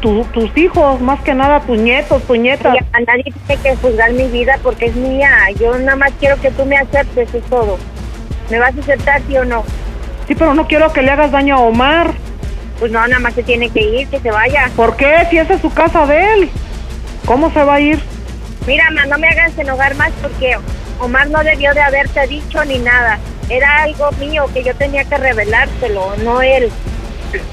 [0.00, 2.74] tu- tus hijos, más que nada tus nietos, tus nietas?
[2.74, 5.30] Ya, nadie tiene que juzgar mi vida porque es mía.
[5.60, 7.78] Yo nada más quiero que tú me aceptes, es todo.
[8.50, 9.64] ¿Me vas a aceptar, sí o no?
[10.28, 12.12] Sí, pero no quiero que le hagas daño a Omar.
[12.78, 14.68] Pues no, nada más se tiene que ir, que se vaya.
[14.76, 15.26] ¿Por qué?
[15.30, 16.50] Si esa es su casa de él.
[17.26, 18.00] ¿Cómo se va a ir?
[18.66, 20.56] Mira, ma, no me hagas enojar más porque
[21.00, 23.18] Omar no debió de haberte dicho ni nada.
[23.48, 26.70] Era algo mío que yo tenía que revelártelo, no él.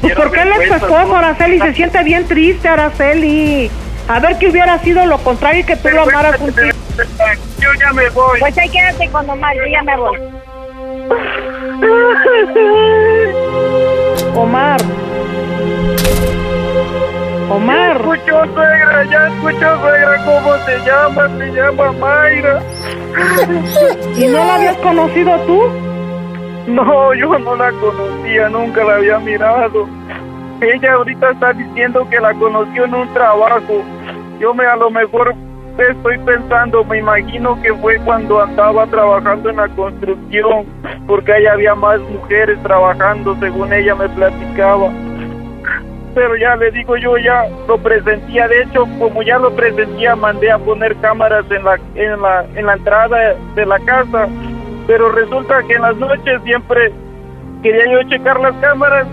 [0.02, 3.72] Pues porque él es tu esposo, Araceli, se siente bien triste, Araceli.
[4.08, 6.68] A ver que hubiera sido lo contrario y que tú lo amaras un tipo.
[7.60, 8.40] Yo ya me voy.
[8.40, 10.18] Pues ahí quédate con Omar, yo ya me voy.
[14.36, 14.82] Omar.
[17.50, 17.98] Omar.
[17.98, 21.30] Escucho, suegra, ya escucho, suegra, ¿cómo se llama?
[21.38, 22.62] Se llama Mayra.
[24.16, 25.89] ¿Y no la habías conocido tú?
[26.70, 29.88] No, yo no la conocía, nunca la había mirado.
[30.62, 33.84] Ella ahorita está diciendo que la conoció en un trabajo.
[34.40, 35.34] Yo me a lo mejor
[35.80, 40.66] estoy pensando, me imagino que fue cuando andaba trabajando en la construcción,
[41.08, 44.92] porque ahí había más mujeres trabajando, según ella me platicaba.
[46.14, 50.52] Pero ya le digo yo, ya lo presentía, de hecho, como ya lo presentía, mandé
[50.52, 54.28] a poner cámaras en la, en la, en la entrada de la casa,
[54.90, 56.92] pero resulta que en las noches siempre
[57.62, 59.06] quería yo checar las cámaras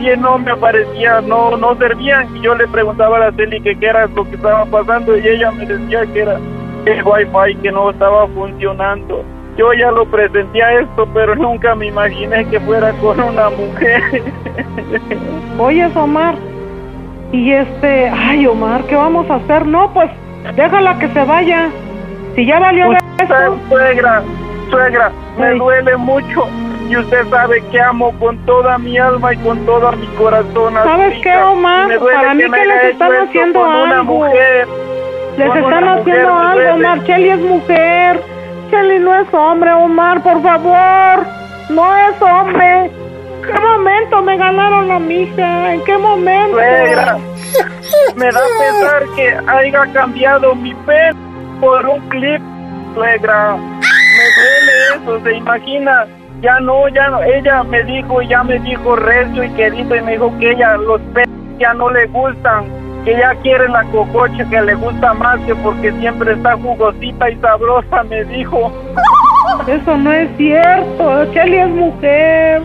[0.00, 2.36] y no me aparecía, no, no servían.
[2.36, 5.52] Y yo le preguntaba a Araceli que qué era lo que estaba pasando y ella
[5.52, 6.40] me decía que era
[6.86, 9.22] el wifi que no estaba funcionando.
[9.56, 14.24] Yo ya lo presentía esto, pero nunca me imaginé que fuera con una mujer.
[15.60, 16.34] Oye, Omar.
[17.30, 19.66] Y este, ay, Omar, ¿qué vamos a hacer?
[19.66, 20.10] No, pues
[20.56, 21.68] déjala que se vaya.
[22.34, 23.56] Si ya valió de esto.
[23.68, 24.24] Suegra,
[24.70, 26.48] suegra, me duele mucho.
[26.88, 30.76] Y usted sabe que amo con toda mi alma y con todo mi corazón.
[30.76, 31.88] a ¿Sabes qué, Omar?
[31.98, 34.04] Para mí me que les están haciendo algo.
[34.04, 34.68] mujer.
[35.36, 36.74] Les están haciendo algo.
[36.74, 37.04] Omar.
[37.04, 38.20] Kelly es mujer.
[38.70, 41.26] Kelly no es hombre, Omar, por favor.
[41.68, 42.90] No es hombre.
[43.40, 45.74] ¿En qué momento me ganaron a mi hija?
[45.74, 46.56] ¿En qué momento?
[46.56, 47.18] Suegra,
[48.16, 51.16] me da pesar que haya cambiado mi pelo
[51.60, 52.42] por un clip,
[52.94, 53.56] suegra.
[54.20, 56.06] Me duele eso, se imagina.
[56.42, 57.22] Ya no, ya no.
[57.22, 61.00] Ella me dijo, ya me dijo recio y querido y me dijo que ella los
[61.14, 62.66] pelos ya no le gustan.
[63.04, 67.36] Que ella quiere la cococha que le gusta más que porque siempre está jugosita y
[67.36, 68.70] sabrosa, me dijo.
[69.66, 71.32] Eso no es cierto.
[71.32, 72.62] Kelly es mujer.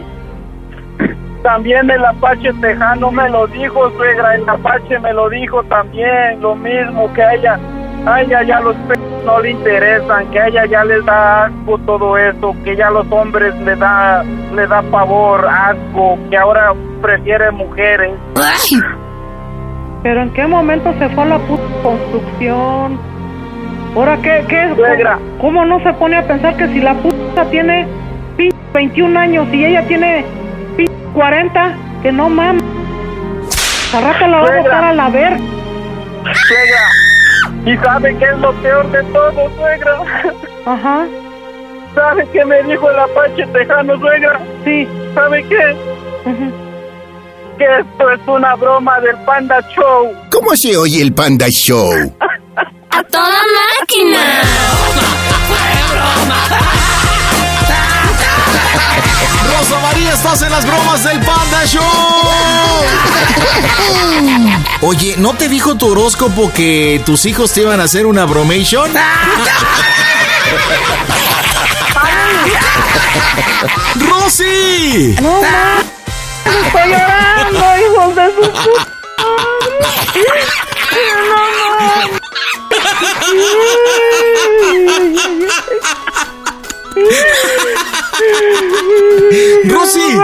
[1.42, 6.56] También el Apache Tejano me lo dijo, suegra, el Apache me lo dijo también, lo
[6.56, 7.60] mismo que ella,
[8.06, 11.78] a ella ya los pelos no le interesan, que a ella ya les da asco
[11.80, 17.52] todo eso, que ya los hombres le da, le da pavor, asco, que ahora prefiere
[17.52, 18.12] mujeres.
[20.04, 23.00] Pero en qué momento se fue a la puta construcción.
[23.96, 24.76] Ahora, ¿qué, qué es?
[24.76, 25.18] Suegra.
[25.42, 27.88] ¿Cómo no se pone a pensar que si la puta tiene
[28.38, 30.26] pin 21 años y ella tiene
[30.78, 32.64] pin 40, que no mames?
[33.94, 35.38] Rato la va a botar a la verga.
[35.38, 37.05] Suegra,
[37.66, 39.98] ¿y sabe qué es lo peor de todo, suegra?
[40.66, 41.06] Ajá.
[41.94, 44.40] ¿Sabe qué me dijo el Apache Tejano, suegra?
[44.64, 44.88] Sí.
[45.14, 45.76] ¿Sabe qué?
[46.26, 46.52] Ujú.
[47.58, 50.12] Que esto es una broma del Panda Show.
[50.32, 52.14] ¿Cómo se oye el Panda Show?
[52.90, 53.40] ¡A toda
[53.80, 54.20] máquina!
[59.58, 61.82] Rosa María, estás en las bromas del Panda Show.
[64.82, 68.92] Oye, ¿no te dijo tu horóscopo que tus hijos te iban a hacer una bromation?
[73.96, 75.16] ¡Rosy!
[75.22, 75.42] No.
[75.42, 75.46] No.
[89.66, 90.20] ¡Rosy!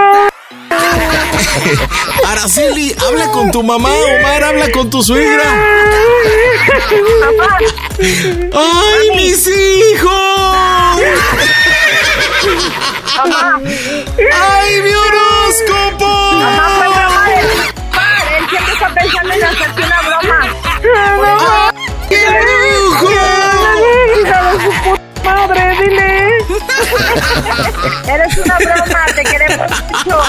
[2.27, 3.89] Araceli, habla con tu mamá.
[3.89, 5.43] Omar, habla con tu suegra.
[8.53, 10.11] ¡Ay, mis hijos!
[14.33, 16.05] ¡Ay, mi horóscopo!
[16.05, 17.25] Mamá, fue broma.
[18.37, 20.39] Él siempre está pensando en hacerte una broma.
[22.09, 23.11] ¡Qué brujo!
[25.23, 26.37] Madre, dile.
[28.13, 30.21] Eres una broma, te queremos mucho.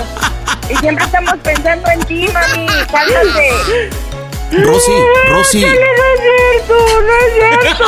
[0.68, 2.66] Y siempre estamos pensando en ti, mami.
[2.90, 3.90] Cálmate.
[4.52, 4.92] Rosy,
[5.28, 5.62] Rosy.
[5.62, 5.76] No es
[6.20, 7.86] cierto, no es cierto.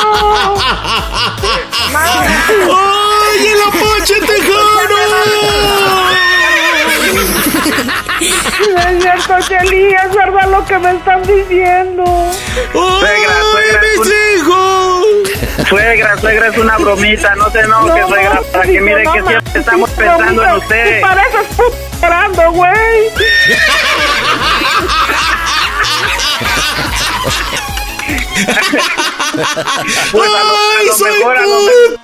[2.73, 4.15] ¡Ay, el Apache
[8.75, 12.05] No es cierto, Cheli, es verdad lo que me están diciendo.
[16.05, 19.13] Suegra, suegra, es una bromita, no se enoje, No, suegra, no, para que mire no
[19.15, 20.99] que siempre estamos pensando en usted.
[20.99, 23.11] Y pareces puto güey.
[30.13, 31.99] Pues a lo, a lo mejor, a lo mejor.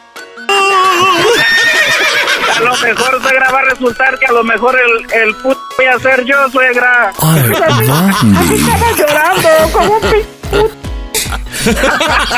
[2.56, 5.86] A lo mejor, suegra, va a resultar que a lo mejor el, el puto voy
[5.86, 7.12] a ser yo, suegra.
[7.22, 7.42] Ay,
[7.86, 8.56] Bambi.
[8.56, 10.26] Estaba llorando como un pi-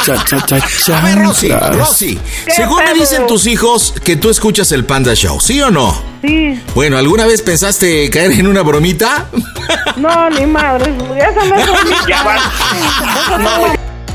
[0.04, 0.98] Cha, cha, cha.
[0.98, 2.18] A ver, Rosy, Rosy.
[2.46, 5.94] ¿Qué Según me dicen tus hijos que tú escuchas el Panda Show, ¿sí o no?
[6.22, 9.26] Sí, Bueno, ¿alguna vez pensaste caer en una bromita?
[9.96, 12.06] no, ni madre, esa no es bromita.
[12.08, 13.66] Ya van, no,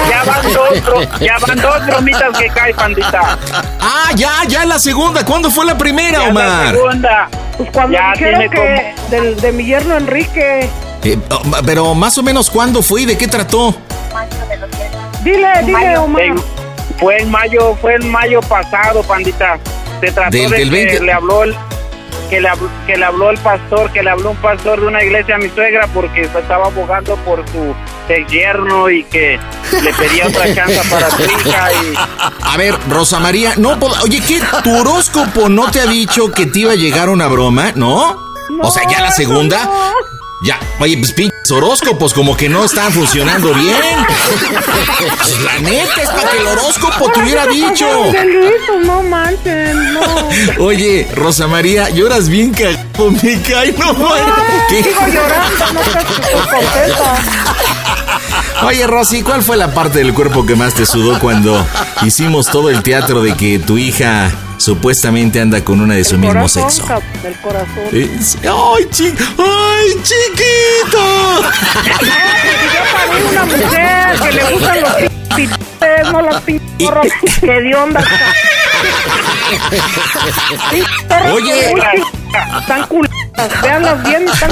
[0.10, 3.38] ya van dos, bro- ya van dos bromitas que cae, pandita.
[3.80, 5.26] Ah, ya, ya la segunda.
[5.26, 6.76] ¿Cuándo fue la primera, Ya la Omar?
[6.76, 7.30] segunda.
[7.58, 10.70] Pues cuando Ya dijeron que del, de mi yerno Enrique.
[11.04, 13.76] Eh, oh, pero más o menos, ¿cuándo fue y de qué trató?
[15.24, 16.22] Dile, dile, Omar.
[16.24, 16.44] En-
[17.00, 19.60] fue en mayo, fue en mayo pasado, pandita.
[20.02, 21.00] Se trató Del- de del que 20.
[21.04, 21.56] le habló el
[22.30, 25.02] que le, habló, que le habló el pastor, que le habló un pastor de una
[25.02, 27.74] iglesia a mi suegra porque se estaba abogando por su
[28.30, 29.40] yerno y que
[29.82, 31.94] le pedía otra chance para su hija y
[32.44, 34.42] A ver, Rosa María, no, oye, ¿qué?
[34.64, 38.16] ¿Tu horóscopo no te ha dicho que te iba a llegar una broma, no?
[38.62, 39.70] o sea, ya la segunda.
[40.44, 43.76] Ya, oye, pues pinches horóscopos como que no están funcionando bien.
[45.18, 47.88] Pues, la neta es para que el horóscopo te hubiera dicho.
[48.86, 50.00] No manchen, no.
[50.60, 54.34] Oye, Rosa María, lloras bien cagado, me cae, no manches.
[54.70, 54.84] ¿Qué?
[54.84, 56.06] Sigo llorando, no te.
[58.66, 61.66] Oye, Rosy, ¿cuál fue la parte del cuerpo que más te sudó cuando
[62.04, 66.34] hicimos todo el teatro de que tu hija supuestamente anda con una de su mismo
[66.34, 67.00] Corazón, sexo?
[67.22, 67.84] del corazón.
[67.94, 70.02] ¡Ay, chi ¡Ay,
[70.36, 71.04] chiquito!
[72.74, 74.94] Yo paré una mujer que le gustan los
[75.36, 76.44] pinches, no las
[76.80, 77.08] morras
[77.40, 78.04] que de onda.
[81.34, 81.74] Oye.
[82.60, 84.52] Están culeras, veanlas bien, están.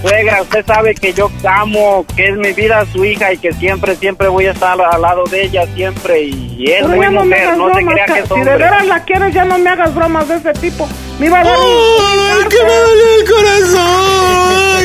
[0.00, 3.96] Suegra, usted sabe que yo amo, que es mi vida su hija y que siempre,
[3.96, 6.22] siempre voy a estar al lado de ella, siempre.
[6.22, 8.56] Y es Pero muy no mujer, hagas no se crea que es si de hombre.
[8.58, 10.88] veras la quieres ya no me hagas bromas de ese tipo.
[11.18, 14.84] Me iba a dar un- ¡Ay, que me dolió el corazón!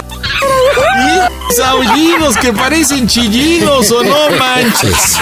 [1.96, 5.18] Y que parecen chillidos o no manches.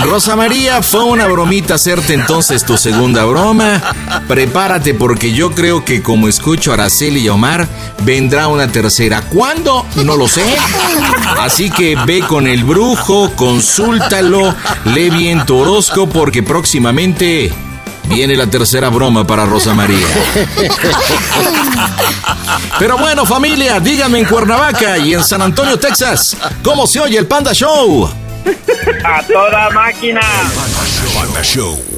[0.00, 3.82] Rosa María, fue una bromita hacerte entonces tu segunda broma.
[4.26, 7.68] Prepárate porque yo creo que como escucho a Araceli y Omar,
[8.04, 9.22] vendrá una tercera.
[9.22, 9.84] ¿Cuándo?
[9.96, 10.44] No lo sé.
[11.40, 14.54] Así que ve con el brujo, consúltalo,
[14.84, 17.52] lee bien tu horóscopo porque próximamente
[18.08, 20.06] viene la tercera broma para Rosa María.
[22.78, 27.26] Pero bueno, familia, díganme en Cuernavaca y en San Antonio, Texas, ¿cómo se oye el
[27.26, 28.10] Panda Show?
[29.04, 30.20] A toda máquina.
[31.14, 31.97] Panda Show.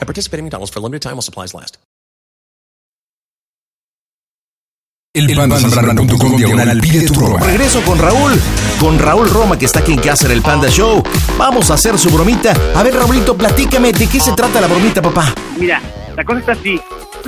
[0.00, 1.76] At participating McDonald's for a limited time while supplies last.
[5.16, 7.38] El pandasambrano.com diagonal pide tu broma.
[7.38, 8.32] Regreso con Raúl,
[8.80, 11.04] con Raúl Roma que está aquí en en el Panda Show.
[11.38, 12.52] Vamos a hacer su bromita.
[12.74, 15.32] A ver, Raulito, platícame de qué se trata la bromita, papá.
[15.56, 15.80] Mira,
[16.16, 16.80] la cosa está así.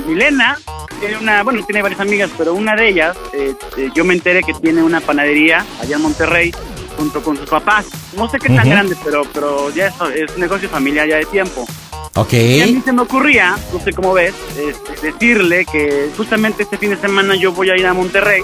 [0.05, 0.57] Milena
[0.99, 4.43] tiene una, bueno, tiene varias amigas, pero una de ellas, eh, eh, yo me enteré
[4.43, 6.53] que tiene una panadería allá en Monterrey
[6.97, 7.85] junto con sus papás.
[8.17, 8.69] No sé qué tan Ujú.
[8.69, 11.65] grande, pero, pero ya es, es un negocio familiar ya de tiempo.
[12.15, 12.33] Ok.
[12.33, 16.77] Y a mí se me ocurría, no sé cómo ves, este, decirle que justamente este
[16.77, 18.43] fin de semana yo voy a ir a Monterrey.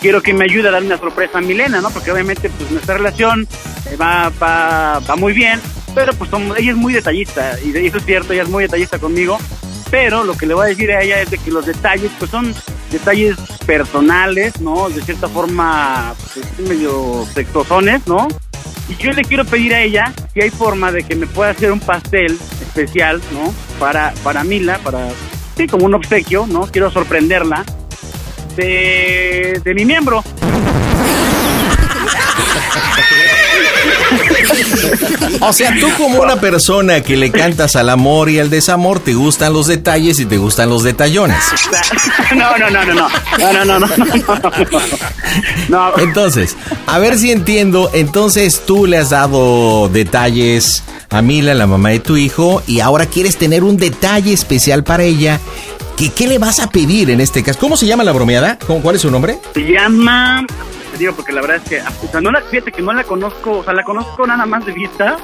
[0.00, 1.90] Quiero que me ayude a darle una sorpresa a Milena, ¿no?
[1.90, 3.46] Porque obviamente pues nuestra relación
[3.90, 5.60] eh, va, va, va muy bien,
[5.94, 9.38] pero pues ella es muy detallista, y eso es cierto, ella es muy detallista conmigo,
[9.90, 12.30] pero lo que le voy a decir a ella es de que los detalles pues
[12.30, 12.54] son
[12.90, 13.36] detalles
[13.66, 14.88] personales, ¿no?
[14.88, 18.28] De cierta forma pues, medio sexosones, ¿no?
[18.88, 21.70] Y yo le quiero pedir a ella si hay forma de que me pueda hacer
[21.70, 23.52] un pastel especial, ¿no?
[23.78, 25.08] Para, para Mila, para,
[25.56, 26.66] sí, como un obsequio, ¿no?
[26.66, 27.64] Quiero sorprenderla
[28.56, 30.24] de, de mi miembro.
[35.40, 39.14] o sea, tú como una persona que le cantas al amor y al desamor, te
[39.14, 41.38] gustan los detalles y te gustan los detallones.
[42.34, 43.08] No, no, no, no, no.
[43.38, 44.06] No, no, no, no.
[45.68, 45.98] no.
[45.98, 46.56] Entonces,
[46.86, 47.90] a ver si entiendo.
[47.92, 53.06] Entonces, tú le has dado detalles a Mila, la mamá de tu hijo, y ahora
[53.06, 55.40] quieres tener un detalle especial para ella.
[55.96, 57.58] ¿Qué, qué le vas a pedir en este caso?
[57.58, 58.58] ¿Cómo se llama la bromeada?
[58.82, 59.38] ¿Cuál es su nombre?
[59.54, 60.46] Se llama
[60.90, 63.04] te digo porque la verdad es que, o sea, no la, fíjate que no la
[63.04, 65.16] conozco, o sea, la conozco nada más de vista,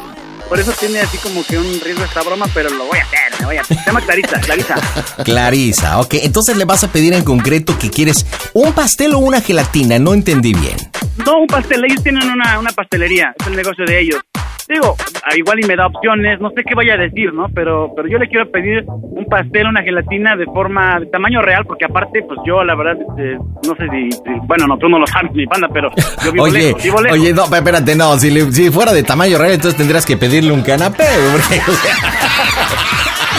[0.48, 3.40] por eso tiene así como que un riesgo esta broma, pero lo voy a hacer,
[3.40, 3.78] lo voy a hacer.
[3.78, 4.74] Se llama Clarisa, Clarisa.
[5.24, 6.14] Clarisa, ok.
[6.22, 9.98] Entonces le vas a pedir en concreto que quieres un pastel o una gelatina.
[9.98, 10.76] No entendí bien.
[11.24, 14.20] No, un pastel, ellos tienen una, una pastelería, es el negocio de ellos.
[14.68, 17.46] Digo, a igual y me da opciones, no sé qué vaya a decir, ¿no?
[17.54, 21.64] Pero, pero yo le quiero pedir un pastel, una gelatina de forma, de tamaño real,
[21.66, 24.98] porque aparte, pues yo la verdad, este, no sé si, si- bueno, no, tú no
[24.98, 25.88] lo sabes, mi panda, pero
[26.24, 27.18] yo vivo Oye, lejos, vivo lejos.
[27.18, 30.50] oye, no, espérate, no, si, le- si fuera de tamaño real, entonces tendrías que pedirle
[30.52, 31.04] un canapé,
[31.48, 31.62] sea,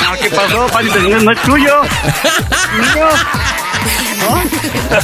[0.04, 0.88] No, ¿qué pasó, Pati?
[1.10, 1.82] No, no es tuyo.
[2.96, 3.08] Mío.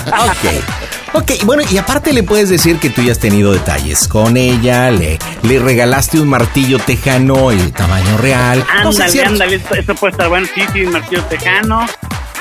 [0.07, 0.92] Ok.
[1.15, 4.89] Ok, bueno, y aparte le puedes decir que tú ya has tenido detalles con ella,
[4.89, 8.65] le, le regalaste un martillo tejano el tamaño real.
[8.67, 10.47] Ándale, ándale, esto, esto puede estar bueno.
[10.55, 11.85] Sí, sí, Martillo Tejano.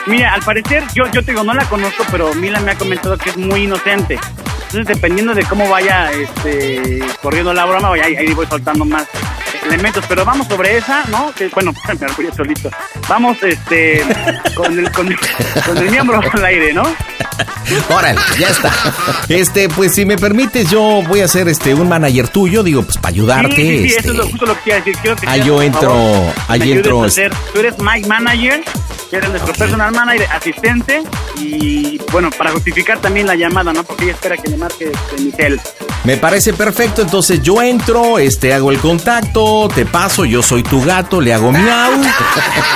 [0.06, 3.18] Mira, al parecer, yo, yo te digo, no la conozco, pero Mila me ha comentado
[3.18, 4.18] que es muy inocente.
[4.66, 9.06] Entonces, dependiendo de cómo vaya este, corriendo la broma, ahí, ahí voy soltando más
[9.64, 10.04] elementos.
[10.08, 11.32] Pero vamos sobre esa, ¿no?
[11.34, 12.70] Que, bueno, me voy solito.
[13.08, 14.02] Vamos este,
[14.54, 15.14] con, el, con,
[15.66, 16.82] con el miembro al aire, ¿no?
[17.88, 18.70] Órale, ya está.
[19.28, 22.96] Este, pues si me permites, yo voy a ser este un manager tuyo, digo, pues
[22.98, 23.56] para ayudarte.
[23.56, 24.96] Sí, sí, sí, este, eso es lo, justo lo que quiero decir.
[25.00, 28.62] Quiero que Ah, yo por entro- favor, ahí entro, hacer- tú eres Mike Manager,
[29.10, 31.02] que eres nuestro personal manager, asistente,
[31.38, 33.82] y bueno, para justificar también la llamada, ¿no?
[33.84, 35.60] Porque ella espera que le marque este, mi cel.
[36.04, 39.42] Me parece perfecto, entonces yo entro, este, hago el contacto,
[39.74, 41.92] te paso, yo soy tu gato, le hago miau.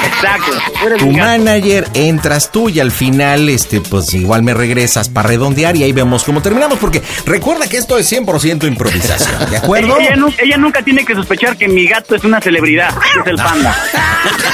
[0.07, 0.53] Exacto.
[0.99, 5.85] Tu manager, entras tú y al final, este, pues igual me regresas para redondear y
[5.85, 9.99] ahí vemos cómo terminamos, porque recuerda que esto es 100% improvisación, ¿de acuerdo?
[9.99, 13.77] Ella, ella nunca tiene que sospechar que mi gato es una celebridad, es el panda.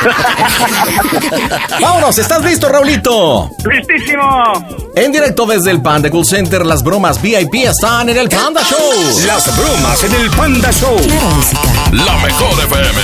[1.80, 3.50] Vámonos, ¿estás listo, Raulito?
[3.64, 4.22] ¡Listísimo!
[4.94, 9.26] En directo desde el Panda Cool Center, las bromas VIP están en el Panda Show.
[9.26, 10.96] Las bromas en el Panda Show.
[11.92, 13.00] La mejor FM.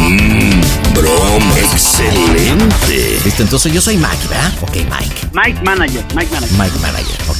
[0.00, 0.60] Mmm,
[0.94, 1.54] broma.
[1.72, 3.18] Excelente.
[3.24, 4.52] Listo, entonces yo soy Mike, ¿verdad?
[4.62, 5.28] Ok, Mike.
[5.32, 6.56] Mike Manager, Mike Manager.
[6.58, 7.38] Mike Manager, ok.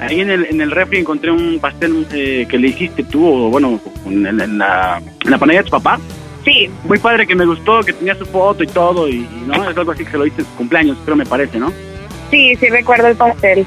[0.00, 3.50] ahí en el, en el refri encontré un pastel eh, que le hiciste tú, o
[3.50, 5.98] bueno, en, en la, en la panadería de tu papá.
[6.44, 6.68] Sí.
[6.84, 9.76] Muy padre que me gustó, que tenía su foto y todo, y, y, no, es
[9.76, 11.72] algo así que se lo hice en su cumpleaños, creo me parece, ¿no?
[12.30, 13.64] Sí, sí recuerdo el pastel.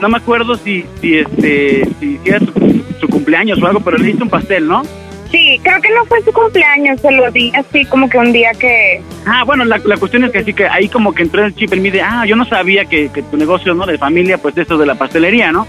[0.00, 3.98] No me acuerdo si, si este, si, si era su, su cumpleaños o algo, pero
[3.98, 4.82] le hice un pastel, ¿no?
[5.30, 8.52] Sí, creo que no fue su cumpleaños, se lo di así como que un día
[8.52, 9.02] que...
[9.26, 11.72] Ah, bueno, la, la cuestión es que así que ahí como que entró el chip
[11.74, 13.84] en mí de, ah, yo no sabía que, que tu negocio, ¿no?
[13.84, 15.66] De familia, pues eso de la pastelería, ¿no?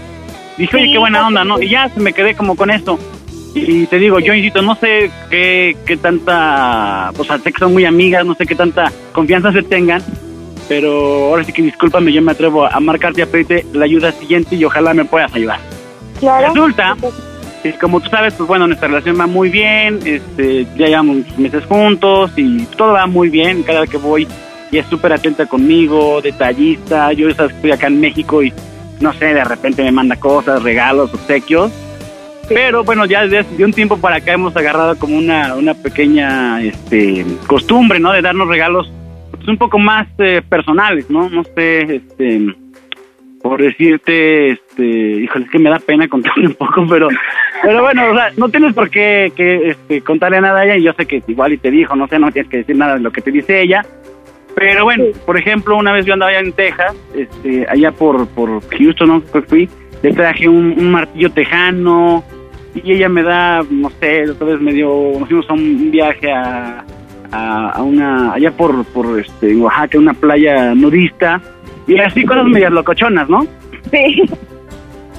[0.56, 1.60] Dije, oye, Sí, qué buena onda, ¿no?
[1.60, 2.98] Y ya me quedé como con eso.
[3.54, 7.72] Y te digo, yo insisto, no sé qué, qué tanta, o sea, sé que son
[7.72, 10.00] muy amigas, no sé qué tanta confianza se tengan,
[10.70, 14.54] pero ahora sí que discúlpame, yo me atrevo a marcarte a pedirte la ayuda siguiente
[14.54, 15.58] y ojalá me puedas ayudar.
[16.20, 16.54] Claro.
[16.54, 16.96] Resulta,
[17.60, 21.64] que como tú sabes, pues bueno, nuestra relación va muy bien, este, ya llevamos meses
[21.64, 24.28] juntos y todo va muy bien, cada vez que voy
[24.70, 28.52] y es súper atenta conmigo, detallista, yo sabes estoy acá en México y
[29.00, 31.72] no sé, de repente me manda cosas, regalos, obsequios,
[32.48, 36.62] pero bueno, ya desde de un tiempo para acá hemos agarrado como una, una pequeña
[36.62, 38.12] este, costumbre, ¿no?
[38.12, 38.88] De darnos regalos
[39.50, 41.28] un poco más eh, personales, ¿no?
[41.28, 42.54] No sé, este,
[43.42, 47.08] por decirte, este, híjole, es que me da pena contarle un poco, pero,
[47.62, 50.84] pero bueno, o sea, no tienes por qué que, este, contarle nada a ella y
[50.84, 53.00] yo sé que igual y te dijo, no sé, no tienes que decir nada de
[53.00, 53.84] lo que te dice ella.
[54.54, 58.60] Pero bueno, por ejemplo, una vez yo andaba allá en Texas, este, allá por, por
[58.68, 59.20] Houston, ¿no?
[59.20, 59.68] Pues fui,
[60.02, 62.24] le traje un, un martillo tejano
[62.74, 66.30] y ella me da, no sé, otra vez me dio, nos fuimos a un viaje
[66.30, 66.84] a,
[67.32, 71.40] a, a una, allá por, por este, en Oaxaca, una playa nudista
[71.86, 73.46] y así cosas medias locochonas, ¿no?
[73.90, 74.22] Sí.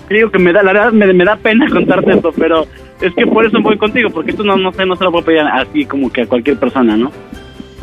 [0.10, 2.66] Digo que me da, la verdad me, me da pena contarte esto, pero
[3.02, 5.26] es que por eso voy contigo, porque esto no, no sé, no se lo puedo
[5.26, 7.12] pedir así como que a cualquier persona, ¿no?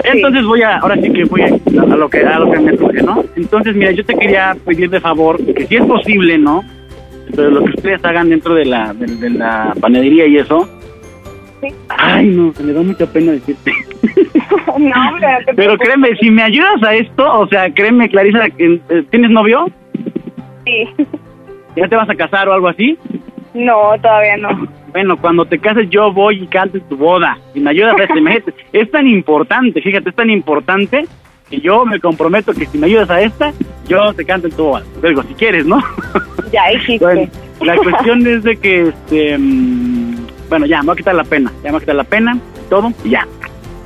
[0.05, 2.77] Entonces voy a, ahora sí que voy a, a lo que a lo que me
[2.77, 3.25] surge, ¿no?
[3.35, 6.63] Entonces, mira, yo te quería pedir de favor que si es posible, ¿no?
[7.35, 10.69] Pero lo que ustedes hagan dentro de la, de, de la panadería y eso.
[11.89, 13.73] Ay, no, se me da mucha pena decirte.
[14.79, 18.47] no, hombre, no te Pero créeme, si me ayudas a esto, o sea, créeme, Clarisa,
[18.59, 18.81] eh,
[19.11, 19.67] ¿tienes novio?
[20.65, 20.89] Sí.
[21.77, 22.99] ¿Ya te vas a casar o algo así?
[23.55, 24.69] No, todavía no.
[24.93, 28.03] Bueno, cuando te cases yo voy y canto en tu boda y me ayudas a
[28.05, 28.19] esto.
[28.19, 31.07] Imagínate, es tan importante, fíjate, es tan importante
[31.51, 33.53] que yo me comprometo que si me ayudas a esta,
[33.87, 34.85] yo te canto en tu boda.
[35.03, 35.83] Luego, si quieres, ¿no?
[36.53, 37.05] Ya dijiste.
[37.05, 37.29] Bueno,
[37.61, 39.98] la cuestión es de que, este, mm,
[40.49, 42.39] bueno, ya, me va a quitar la pena, ya me va a quitar la pena,
[42.71, 43.27] todo, y ya.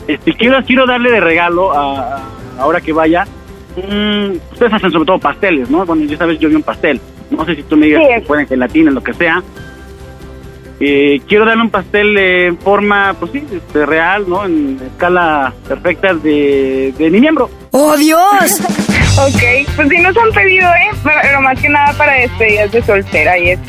[0.09, 2.23] Este, quiero, quiero darle de regalo a, a-
[2.59, 3.25] ahora que vaya,
[3.77, 5.85] mm, ustedes hacen sobre todo pasteles, ¿no?
[5.87, 7.01] Bueno, ya sabes, yo vi un pastel,
[7.31, 8.15] no sé si tú me digas Sí.
[8.21, 9.43] que pueden gelatina, lo que sea.
[10.85, 14.45] Eh, quiero darle un pastel en forma, pues sí, este, real, ¿no?
[14.45, 17.49] En escala perfecta de, de mi miembro.
[17.71, 18.61] ¡Oh, Dios!
[19.19, 20.91] ok, pues sí nos han pedido, ¿eh?
[21.05, 23.63] Pero, pero más que nada para despedidas de soltera y eso.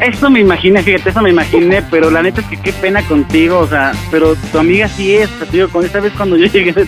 [0.00, 3.60] Eso me imaginé, fíjate, eso me imaginé, pero la neta es que qué pena contigo,
[3.60, 6.36] o sea, pero tu amiga sí es, o sea, te digo, con esta vez cuando
[6.36, 6.86] yo llegué de,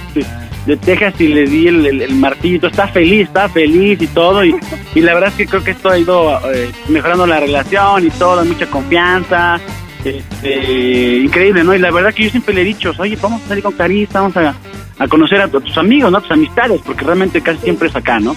[0.67, 4.45] de Texas y le di el, el, el martillito, está feliz, está feliz y todo,
[4.45, 4.55] y,
[4.95, 8.11] y la verdad es que creo que esto ha ido eh, mejorando la relación y
[8.11, 9.59] todo, mucha confianza,
[10.05, 11.75] este, increíble, ¿no?
[11.75, 14.21] Y la verdad que yo siempre le he dicho, oye, vamos a salir con Carista,
[14.21, 14.55] vamos a,
[14.99, 16.21] a conocer a, tu- a tus amigos, ¿no?
[16.21, 18.37] Tus amistades, porque realmente casi siempre es acá, ¿no?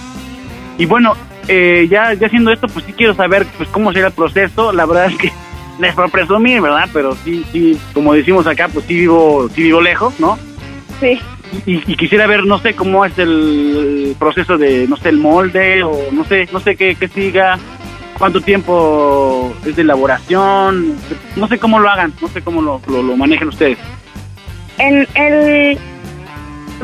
[0.78, 1.14] Y bueno,
[1.48, 4.72] eh, ya, ya haciendo esto, pues sí quiero saber pues cómo será el proceso.
[4.72, 5.32] La verdad es que
[5.78, 6.88] no es por presumir, ¿verdad?
[6.92, 10.38] Pero sí, sí, como decimos acá, pues sí vivo, sí vivo lejos, ¿no?
[11.00, 11.18] Sí.
[11.66, 15.82] Y, y quisiera ver, no sé, cómo es el proceso de, no sé, el molde
[15.82, 17.58] o no sé, no sé qué, qué siga,
[18.18, 20.96] cuánto tiempo es de elaboración,
[21.36, 23.78] no sé cómo lo hagan, no sé cómo lo, lo, lo manejan ustedes.
[24.78, 25.78] En el,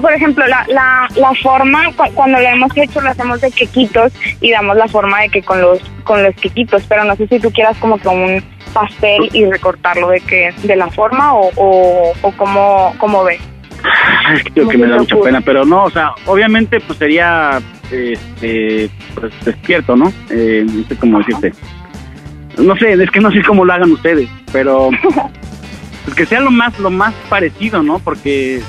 [0.01, 4.13] por ejemplo, la, la, la forma, cu- cuando lo hemos hecho, lo hacemos de quequitos
[4.41, 7.39] y damos la forma de que con los con los quequitos, pero no sé si
[7.41, 8.43] tú quieras como que un
[8.73, 13.41] pastel y recortarlo de que de la forma o, o, o cómo, cómo ves.
[14.35, 17.61] Es que creo que me da mucha pena, pero no, o sea, obviamente pues sería
[17.91, 20.13] este, pues despierto, ¿no?
[20.31, 21.53] Eh, no sé cómo decirte.
[22.59, 24.91] No sé, es que no sé cómo lo hagan ustedes, pero
[26.05, 27.99] pues que sea lo más lo más parecido, ¿no?
[28.01, 28.61] Porque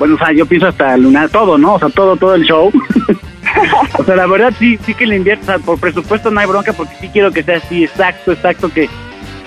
[0.00, 1.74] bueno, o sea, yo pienso hasta lunar todo, ¿no?
[1.74, 2.72] O sea, todo todo el show.
[3.98, 6.46] o sea, la verdad sí sí que le invierto, o sea, por presupuesto no hay
[6.46, 8.88] bronca porque sí quiero que sea así exacto, exacto que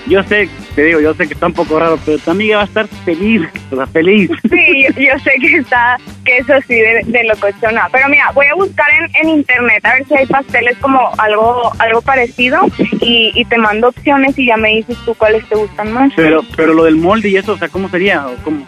[0.06, 2.62] yo sé, te digo, yo sé que está un poco raro, pero tu amiga va
[2.62, 3.42] a estar feliz,
[3.72, 4.30] o sea, feliz.
[4.54, 7.88] Sí, yo, yo sé que está, que eso sí de, de locochona.
[7.90, 11.72] Pero mira, voy a buscar en, en internet a ver si hay pasteles como algo,
[11.80, 12.60] algo parecido
[13.00, 16.12] y, y te mando opciones y ya me dices tú cuáles te gustan más.
[16.14, 18.26] Pero, pero lo del molde y eso, o sea, ¿cómo sería?
[18.26, 18.64] ¿O cómo?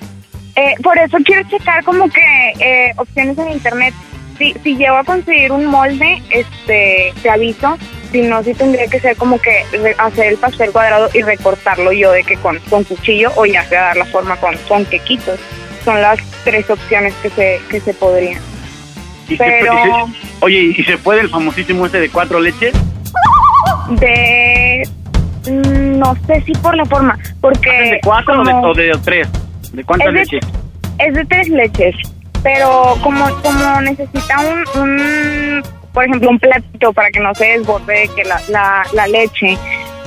[0.57, 3.95] Eh, por eso quiero checar como que eh, opciones en internet.
[4.39, 7.79] Si, si llego a conseguir un molde, este, te aviso
[8.13, 9.65] Si no, sí tendría que ser como que
[9.99, 13.83] hacer el pastel cuadrado y recortarlo yo de que con, con cuchillo o ya sea
[13.83, 15.41] dar la forma con, con quequitos.
[15.85, 18.41] Son las tres opciones que se, que se podrían.
[19.29, 19.77] Y se- Pero y
[20.13, 22.75] se- oye, ¿y se puede el famosísimo ese de cuatro leches?
[23.91, 24.89] de...
[25.51, 27.71] mm, No sé si por la forma, porque...
[27.71, 29.29] ¿De cuatro o de, como- o de tres?
[29.73, 30.41] ¿De cuántas Es de- leches?
[30.99, 31.95] Es de tres leches,
[32.43, 35.63] pero como como necesita un, un,
[35.93, 39.59] por ejemplo, un platito para que no se desborde que la, la, la leche,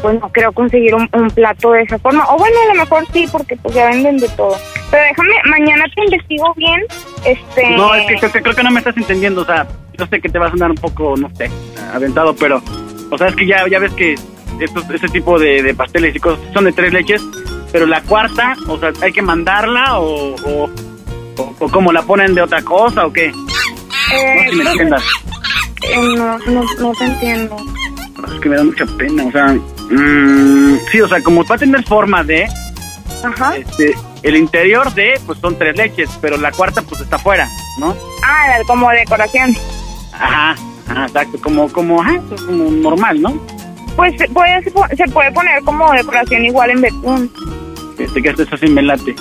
[0.01, 2.25] pues no creo conseguir un, un plato de esa forma.
[2.29, 4.55] O bueno, a lo mejor sí, porque pues ya venden de todo.
[4.89, 6.81] Pero déjame, mañana te investigo bien.
[7.25, 7.69] Este...
[7.77, 10.19] No, es que creo, que creo que no me estás entendiendo, o sea, yo sé
[10.21, 11.51] que te vas a andar un poco, no sé,
[11.93, 12.63] aventado, pero,
[13.11, 14.15] o sea, es que ya, ya ves que
[14.59, 17.21] estos, este tipo de, de pasteles y cosas son de tres leches,
[17.71, 20.69] pero la cuarta, o sea, hay que mandarla o, o,
[21.37, 23.25] o, o como la ponen de otra cosa o qué.
[24.13, 25.03] eh, No si me entiendas.
[25.83, 27.55] eh, no, no, no te entiendo.
[28.33, 29.47] Es que me da mucha pena, o sea,
[29.89, 32.47] mm, sí, o sea, como va a tener forma de,
[33.23, 33.55] Ajá.
[33.55, 37.47] este, el interior de, pues son tres leches, pero la cuarta pues está afuera,
[37.79, 37.95] ¿no?
[38.25, 39.55] Ah, como decoración.
[40.13, 40.55] Ajá,
[40.89, 43.41] ajá, exacto, como, como, ajá, pues, como normal, ¿no?
[43.99, 44.63] Pues se puede,
[44.95, 47.29] se puede poner como decoración igual en betún.
[47.97, 49.13] Este, que esto así me late.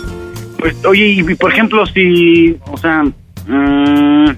[0.57, 4.29] Pues, oye, y, por ejemplo, si, o sea, mm,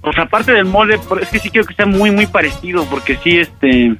[0.00, 3.18] o sea, aparte del molde, es que sí quiero que sea muy, muy parecido, porque
[3.22, 3.94] sí, este,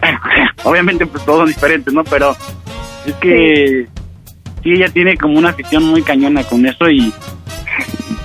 [0.64, 2.02] obviamente pues todos son diferentes, ¿no?
[2.04, 2.34] Pero
[3.04, 3.86] es que
[4.62, 7.12] sí, ella tiene como una afición muy cañona con eso y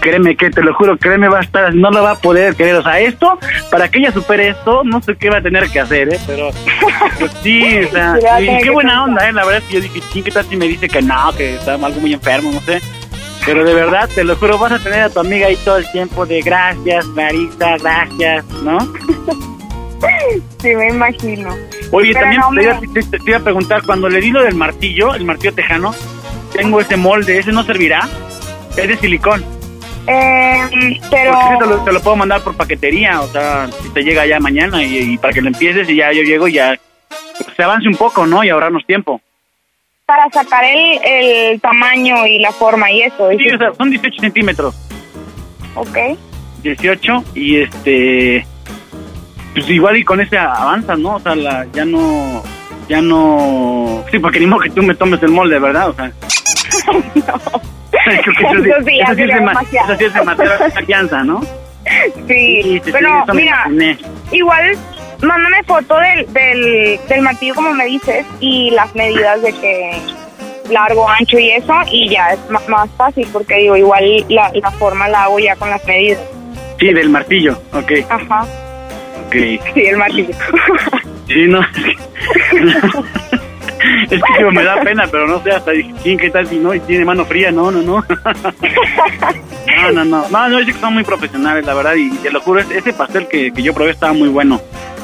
[0.03, 2.75] créeme que, te lo juro, créeme, va a estar, no lo va a poder querer,
[2.75, 3.39] o sea, esto,
[3.71, 6.19] para que ella supere esto, no sé qué va a tener que hacer, ¿eh?
[6.27, 6.49] Pero
[7.17, 9.31] pues, sí, o sea, y qué buena onda, ¿eh?
[9.33, 11.55] La verdad es que yo dije, "Chin, ¿qué tal si me dice que no, que
[11.55, 12.81] está algo muy enfermo, no sé?
[13.45, 15.89] Pero de verdad, te lo juro, vas a tener a tu amiga ahí todo el
[15.91, 18.77] tiempo de gracias, Marisa, gracias, ¿no?
[20.61, 21.49] Sí, me imagino.
[21.91, 22.79] Oye, Pero también no te, iba,
[23.09, 25.93] te- te iba a preguntar, cuando le di lo del martillo, el martillo tejano,
[26.53, 28.07] tengo ese molde, ¿ese no servirá?
[28.75, 29.43] Es de silicón.
[30.07, 31.31] Eh, pero...
[31.31, 34.39] Ese te lo, te lo puedo mandar por paquetería, o sea, si te llega ya
[34.39, 36.77] mañana y, y para que lo empieces y ya yo llego y ya
[37.37, 38.43] pues, se avance un poco, ¿no?
[38.43, 39.21] Y ahorrarnos tiempo.
[40.05, 43.29] Para sacar el, el tamaño y la forma y eso.
[43.37, 44.75] Sí, o sea, son 18 centímetros.
[45.75, 45.97] Ok.
[46.63, 48.45] 18 y este
[49.53, 51.15] pues igual y con ese avanza, ¿no?
[51.15, 52.43] O sea, la, ya no
[52.89, 55.89] ya no sí, porque ni modo que tú me tomes el molde, ¿verdad?
[55.89, 56.11] O sea,
[57.13, 57.21] que
[58.11, 58.31] eso,
[58.85, 59.97] sí- es demasiada
[60.75, 61.41] confianza, ¿no?
[62.27, 63.65] Sí, sí, sí, pero mira,
[64.31, 64.77] igual
[65.21, 69.91] mándame foto del, del, del martillo como me dices y las medidas de que
[70.69, 72.39] largo, ancho y eso y ya es
[72.69, 76.19] más fácil porque digo, igual la, la forma la hago ya con las medidas.
[76.79, 78.45] Sí, del martillo, ok, Ajá,
[79.27, 79.33] ok.
[79.33, 80.33] sí, el martillo.
[81.27, 81.59] Sí, no.
[84.09, 85.71] es que me da pena, pero no sé, hasta
[86.03, 86.73] "Chin, ¿qué tal si no?
[86.73, 88.03] Y tiene mano fría, no, no, no.
[89.81, 90.25] no, no, no.
[90.29, 93.27] No, no, que son muy profesionales, la verdad, y te lo juro, ese- ese pastel
[93.27, 94.61] que, que yo probé estaba muy bueno.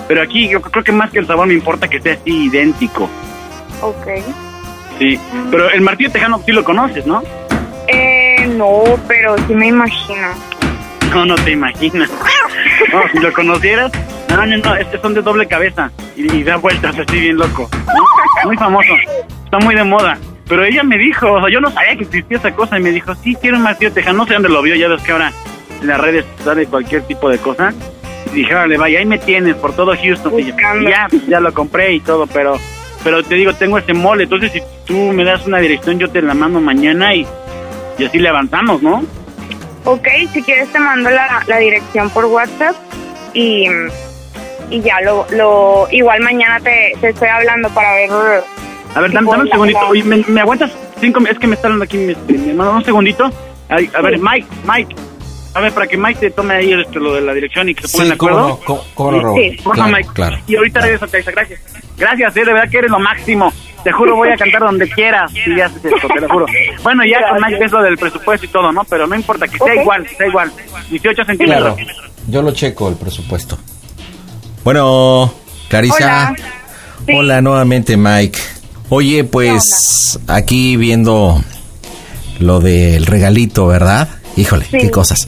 [0.07, 3.09] Pero aquí yo creo que más que el sabor me importa que sea así idéntico.
[3.81, 4.07] ok.
[4.97, 5.17] Sí.
[5.49, 7.23] Pero el martillo tejano sí lo conoces, ¿no?
[7.87, 10.27] Eh, no, pero sí me imagino.
[11.13, 12.09] No, no te imaginas.
[12.93, 13.91] No, si lo conocieras.
[14.29, 15.91] No, no, no, estos son de doble cabeza.
[16.15, 17.69] Y, y da vueltas así bien loco.
[17.71, 18.45] ¿no?
[18.45, 18.93] Muy famoso.
[19.45, 20.17] Está muy de moda.
[20.47, 22.79] Pero ella me dijo, o sea, yo no sabía que existía esa cosa.
[22.79, 24.19] Y me dijo, sí, quiero un martillo tejano.
[24.19, 25.31] No sé dónde lo vio, ya ves que ahora
[25.81, 27.73] en las redes sale cualquier tipo de cosa.
[28.31, 30.39] Y dije, órale, vaya, ahí me tienes por todo Houston.
[30.39, 30.45] Y,
[30.89, 32.57] ya, ya lo compré y todo, pero
[33.03, 34.23] pero te digo, tengo ese mole.
[34.23, 37.25] Entonces, si tú me das una dirección, yo te la mando mañana y,
[37.97, 39.03] y así le avanzamos, ¿no?
[39.91, 42.75] Ok, si quieres te mando la, la dirección por WhatsApp
[43.33, 43.65] y,
[44.69, 48.09] y ya lo, lo igual mañana te, te estoy hablando para ver.
[48.95, 49.79] A ver, dame, dame un segundito.
[49.87, 51.19] Oye, ¿me, me aguantas cinco?
[51.29, 52.73] Es que me está hablando aquí mi, mi hermano.
[52.77, 53.31] Un segundito.
[53.69, 54.95] Ay, a ver, Mike, Mike.
[55.55, 57.87] A ver, para que Mike te tome ahí este, lo de la dirección y que
[57.87, 58.49] se pongan Sí, de cómo acuerdo.
[58.49, 59.33] no, cómo- cómo no.
[59.35, 60.09] Sí, porfa, Claro, Mike.
[60.13, 60.37] claro.
[60.47, 61.31] Y ahorita regreso a.
[61.33, 61.61] Gracias.
[61.97, 63.51] Gracias, eh, de verdad que eres lo máximo.
[63.83, 66.45] Te juro, voy a cantar donde quieras si ya haces esto, te lo juro.
[66.83, 68.83] Bueno, ya con Mike ves lo del presupuesto y todo, ¿no?
[68.83, 70.51] Pero no importa, que sea igual, sea igual.
[70.89, 71.75] 18 centímetros.
[71.75, 71.91] Claro,
[72.27, 73.57] yo lo checo el presupuesto.
[74.63, 75.33] Bueno,
[75.69, 76.33] Clarisa.
[77.13, 78.39] Hola, nuevamente, Mike.
[78.89, 81.41] Oye, pues aquí viendo
[82.39, 84.09] lo del regalito, ¿verdad?
[84.35, 85.27] Híjole, qué cosas.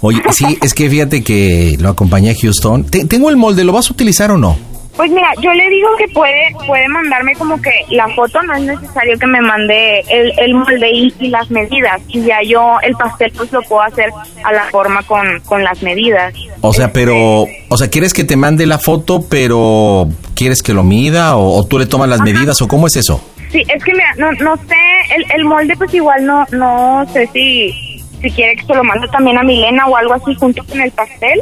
[0.00, 2.84] Oye, sí, es que fíjate que lo acompañé a Houston.
[2.84, 4.56] Te- tengo el molde, ¿lo vas a utilizar o no?
[4.98, 8.62] Pues mira, yo le digo que puede puede mandarme como que la foto, no es
[8.62, 12.02] necesario que me mande el, el molde y, y las medidas.
[12.08, 14.10] Y ya yo el pastel pues lo puedo hacer
[14.42, 16.34] a la forma con, con las medidas.
[16.62, 20.82] O sea, pero, o sea, ¿quieres que te mande la foto, pero quieres que lo
[20.82, 23.24] mida o, o tú le tomas las medidas o cómo es eso?
[23.52, 27.28] Sí, es que mira, no, no sé, el, el molde pues igual no, no sé
[27.32, 27.72] si,
[28.20, 30.90] si quiere que se lo mande también a Milena o algo así junto con el
[30.90, 31.40] pastel.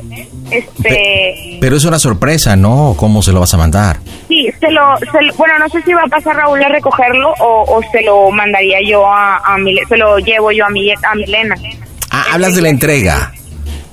[0.50, 2.94] Este, Pero es una sorpresa, ¿no?
[2.96, 3.98] ¿Cómo se lo vas a mandar?
[4.28, 7.32] sí, se lo, se lo- bueno, no sé si va a pasar Raúl a recogerlo
[7.40, 10.90] o, o se lo mandaría yo a, a Milena, se lo llevo yo a, mi,
[10.92, 11.54] a Milena.
[12.10, 13.32] Ah, hablas de la entrega.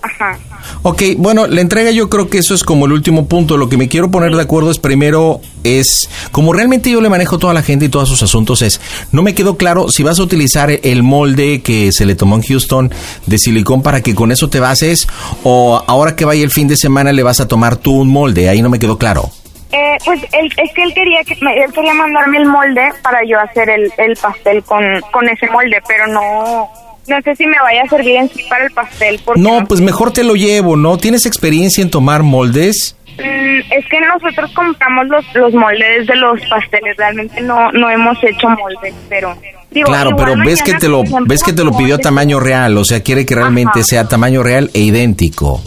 [0.03, 0.37] Ajá.
[0.81, 3.55] Ok, bueno, la entrega yo creo que eso es como el último punto.
[3.57, 7.37] Lo que me quiero poner de acuerdo es primero es, como realmente yo le manejo
[7.37, 8.81] a toda la gente y todos sus asuntos es,
[9.13, 12.41] no me quedó claro si vas a utilizar el molde que se le tomó en
[12.41, 12.91] Houston
[13.27, 15.07] de silicón para que con eso te bases
[15.43, 18.49] o ahora que vaya el fin de semana le vas a tomar tú un molde.
[18.49, 19.31] Ahí no me quedó claro.
[19.71, 23.19] Eh, pues él, es que él quería que me- él quería mandarme el molde para
[23.25, 26.67] yo hacer el, el pastel con, con ese molde, pero no
[27.07, 29.81] no sé si me vaya a servir en sí para el pastel porque No, pues
[29.81, 30.97] mejor te lo llevo, ¿no?
[30.97, 32.95] ¿Tienes experiencia en tomar moldes?
[33.17, 38.17] Mm, es que nosotros compramos los, los moldes de los pasteles, realmente no no hemos
[38.23, 39.37] hecho moldes, pero
[39.69, 42.83] digo, Claro, pero ves que te lo ves que te lo pidió tamaño real, o
[42.83, 43.83] sea, quiere que realmente Ajá.
[43.83, 45.61] sea tamaño real e idéntico.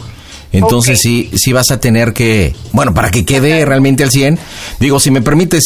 [0.59, 4.39] Entonces sí sí vas a tener que, bueno, para que quede realmente al 100,
[4.81, 5.65] digo, si me permites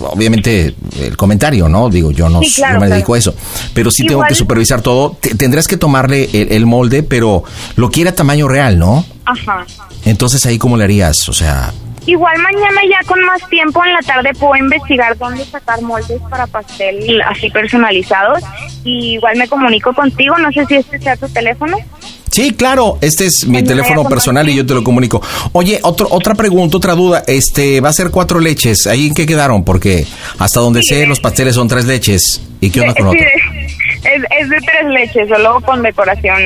[0.00, 1.88] obviamente el comentario, ¿no?
[1.88, 2.94] Digo, yo no, Sí, claro, no me claro.
[2.96, 3.34] dedico a eso,
[3.74, 5.16] pero sí tengo que supervisar todo.
[5.20, 7.44] Te- tendrás que tomarle el, el molde, pero
[7.76, 9.04] lo quiere a tamaño real, ¿no?
[9.24, 9.64] Ajá.
[10.04, 11.72] Entonces ahí cómo le harías, o sea,
[12.08, 16.46] Igual mañana ya con más tiempo en la tarde puedo investigar dónde sacar moldes para
[16.46, 18.44] pastel así personalizados.
[18.84, 21.76] Y igual me comunico contigo, no sé si este sea tu teléfono.
[22.36, 25.22] Sí, claro, este es mi Mañana teléfono personal y yo te lo comunico.
[25.52, 29.24] Oye, otro, otra pregunta, otra duda, este, va a ser cuatro leches, ¿ahí en qué
[29.24, 29.64] quedaron?
[29.64, 30.06] Porque
[30.38, 32.42] hasta donde sé, los pasteles son tres leches.
[32.60, 33.28] ¿Y qué onda con Sí, otro?
[34.04, 36.38] es, es de tres leches, solo con decoración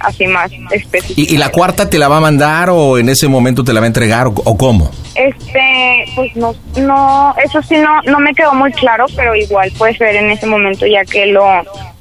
[0.00, 1.20] así más específica.
[1.20, 3.78] ¿Y, y la cuarta te la va a mandar o en ese momento te la
[3.78, 4.90] va a entregar o, o cómo?
[5.14, 9.96] Este, pues no, no, eso sí no, no me quedó muy claro, pero igual puede
[9.96, 11.44] ser en ese momento ya que lo,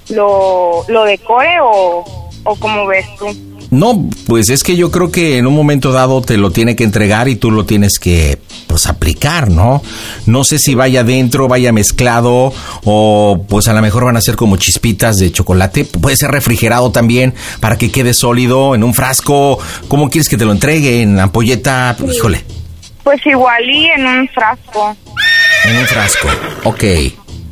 [0.09, 3.26] lo, lo decore o, o como ves tú.
[3.70, 6.86] No, pues es que yo creo que en un momento dado te lo tiene que
[6.86, 9.82] entregar y tú lo tienes que pues aplicar, ¿no?
[10.26, 12.54] No sé si vaya dentro, vaya mezclado
[12.86, 16.91] o pues a lo mejor van a ser como chispitas de chocolate, puede ser refrigerado
[16.93, 19.60] también para que quede sólido en un frasco.
[19.89, 21.98] ¿Cómo quieres que te lo entregue en ampolleta?
[22.10, 22.45] Híjole,
[23.04, 24.95] Pues igual y en un frasco.
[25.66, 26.30] en un frasco.
[26.64, 26.84] Ok.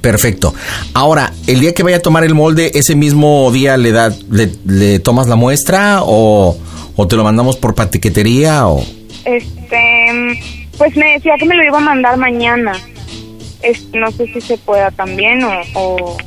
[0.06, 0.54] Perfecto.
[0.94, 4.52] Ahora, el día que vaya a tomar el molde, ese mismo día le da, le,
[4.64, 6.56] le tomas la muestra o,
[6.96, 8.86] o te lo mandamos por paquetería o
[9.26, 10.40] Este,
[10.78, 12.74] pues me decía que me lo iba a mandar mañana.
[13.96, 16.18] No sé si se pueda también o, o,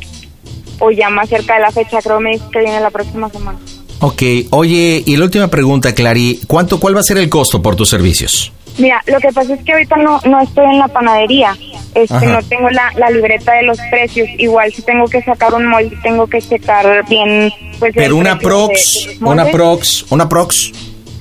[0.81, 3.61] o ya más cerca de la fecha, creo me dice que viene la próxima semana.
[4.01, 7.77] Ok, oye, y la última pregunta, Clary, ¿cuánto, cuál va a ser el costo por
[7.77, 8.53] tus servicios?
[8.79, 11.57] Mira, lo que pasa es que ahorita no, no estoy en la panadería,
[11.95, 12.27] este, Ajá.
[12.27, 15.97] no tengo la, la libreta de los precios, igual si tengo que sacar un molde,
[16.03, 17.93] tengo que checar bien, pues...
[17.95, 20.73] Pero una de- prox, de una prox, una prox.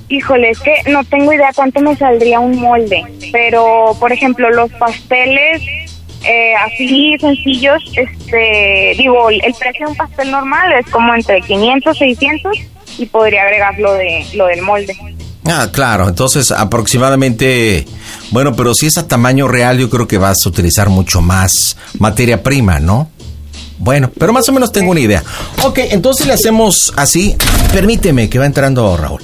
[0.08, 3.02] Híjole, es que no tengo idea cuánto me saldría un molde,
[3.32, 5.60] pero por ejemplo los pasteles
[6.24, 11.98] eh, así sencillos, este, digo, el precio de un pastel normal es como entre 500,
[11.98, 12.56] 600
[12.98, 14.96] y podría agregar lo de lo del molde.
[15.48, 17.86] Ah, claro, entonces aproximadamente,
[18.30, 21.76] bueno, pero si es a tamaño real, yo creo que vas a utilizar mucho más
[21.98, 23.10] materia prima, ¿no?
[23.78, 25.22] Bueno, pero más o menos tengo una idea.
[25.64, 27.36] Ok, entonces le hacemos así.
[27.72, 29.22] Permíteme que va entrando Raúl.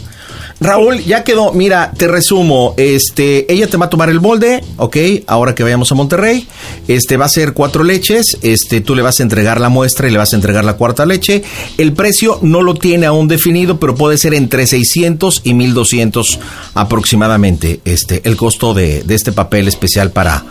[0.61, 1.53] Raúl, ya quedó.
[1.53, 2.75] Mira, te resumo.
[2.77, 4.97] Este, ella te va a tomar el molde, ok.
[5.27, 6.47] Ahora que vayamos a Monterrey,
[6.89, 8.39] este va a ser cuatro leches.
[8.43, 11.07] Este, tú le vas a entregar la muestra y le vas a entregar la cuarta
[11.07, 11.43] leche.
[11.77, 16.39] El precio no lo tiene aún definido, pero puede ser entre 600 y 1200
[16.75, 17.81] aproximadamente.
[17.85, 20.45] Este, el costo de, de este papel especial para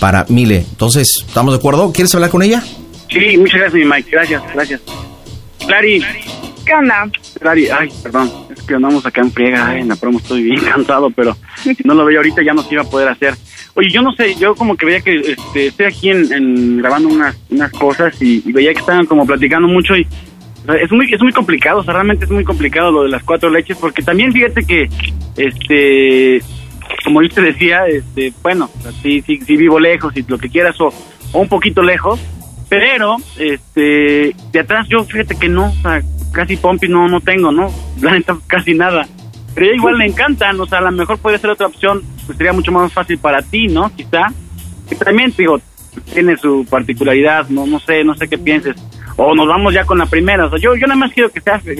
[0.00, 0.66] para Mile.
[0.68, 1.92] Entonces, ¿estamos de acuerdo?
[1.92, 2.60] ¿Quieres hablar con ella?
[3.08, 4.10] Sí, muchas gracias, mi Mike.
[4.10, 4.80] Gracias, gracias.
[5.64, 6.02] Clary,
[6.64, 7.08] ¿Qué onda?
[7.40, 8.32] Clary, ay, perdón,
[8.66, 11.36] que andamos acá en friega, ay, en la promo estoy bien cansado, pero
[11.84, 13.34] no lo veía ahorita ya no se iba a poder hacer.
[13.74, 17.36] Oye, yo no sé, yo como que veía que este, estoy aquí en, grabando unas,
[17.50, 20.06] unas cosas y, veía que estaban como platicando mucho y
[20.80, 23.50] es muy es muy complicado, o sea, realmente es muy complicado lo de las cuatro
[23.50, 24.88] leches porque también fíjate que
[25.36, 26.40] este
[27.04, 30.48] como yo te decía, este, bueno, o sí, sí, sí vivo lejos y lo que
[30.48, 30.92] quieras o,
[31.32, 32.20] un poquito lejos,
[32.68, 35.72] pero este de atrás yo fíjate que no,
[36.32, 37.70] casi pompi no no tengo, ¿no?
[38.00, 39.06] La neta casi nada.
[39.54, 42.38] pero ella igual le encantan, o sea, a lo mejor puede ser otra opción, pues
[42.38, 43.90] sería mucho más fácil para ti, ¿no?
[43.94, 44.28] Quizá.
[44.88, 45.60] Que también, digo,
[46.12, 48.76] tiene su particularidad, no no sé, no sé qué pienses.
[49.16, 51.40] O nos vamos ya con la primera, o sea, yo, yo nada más quiero que
[51.42, 51.74] sea, que,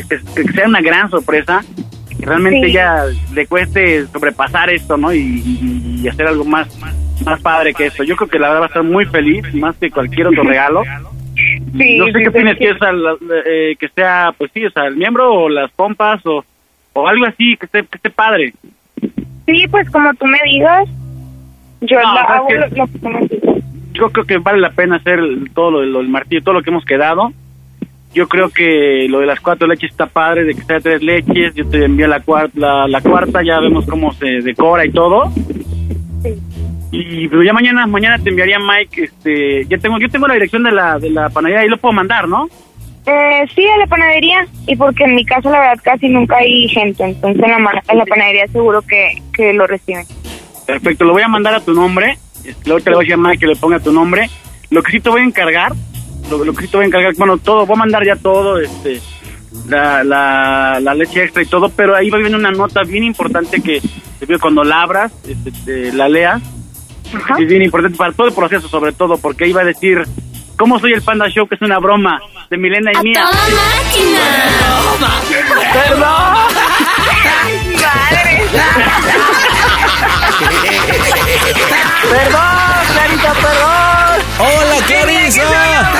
[0.53, 1.62] sea una gran sorpresa,
[2.18, 2.72] que realmente Sí.
[2.74, 5.12] ya le cueste sobrepasar esto, ¿no?
[5.14, 6.68] Y, y- y hacer algo más,
[7.24, 8.05] más padre que esto.
[8.05, 10.82] Yo creo que la verdad va a estar muy feliz, más que cualquier otro regalo.
[11.76, 12.58] Sí, no sé sí, qué opinas sí.
[12.64, 16.20] que, es al- eh, que sea, pues sí, o sea, el miembro o las pompas
[16.26, 16.44] o,
[16.92, 18.52] o algo así, que esté, que esté padre.
[19.46, 20.88] Sí, pues como tú me digas,
[21.80, 23.56] yo No, ¿sabes hago lo, que tú me digas.
[23.94, 26.54] Yo creo que vale la pena hacer el- todo lo, del- lo del martillo, todo
[26.54, 27.32] lo que hemos quedado.
[28.14, 31.54] Yo creo que lo de las cuatro leches está padre, de que sea tres leches.
[31.54, 35.32] Yo te envío la, cuar- la, la cuarta, ya vemos cómo se decora y todo.
[36.93, 40.62] Y pero ya mañana, mañana te enviaría Mike, este, ya tengo, yo tengo la dirección
[40.62, 42.49] de la, de la panadería y lo puedo mandar, ¿no?
[43.07, 46.68] Eh, sí, a la panadería, y porque en mi casa la verdad casi nunca hay
[46.68, 50.05] gente, entonces en la, ma- en la panadería seguro que, que lo reciben.
[50.66, 52.18] Perfecto, lo voy a mandar a tu nombre.
[52.45, 54.28] Este, Luego te le voy a decir a Mike que le ponga tu nombre.
[54.70, 55.72] Lo que sí te voy a encargar,
[56.30, 58.61] lo, lo que sí te voy a encargar, bueno, todo, voy a mandar ya todo,
[58.61, 59.01] este,
[59.68, 63.03] la, la, la leche extra y todo, pero ahí va a venir una nota bien
[63.05, 63.80] importante que
[64.20, 66.43] te pido cuando la abras, este, te- la leas.
[67.38, 70.02] Es bien importante para todo el proceso, sobre todo, porque va a decir,
[70.56, 71.46] ¿cómo soy el Panda Show?
[71.46, 73.24] Que es una broma de Milena y mía.
[75.72, 76.54] ¡Perdón!
[77.82, 78.42] ¡Madre!
[82.10, 82.42] ¡Perdón,
[82.92, 84.22] Clarita, perdón!
[84.38, 85.92] ¡Hola, Clarisa!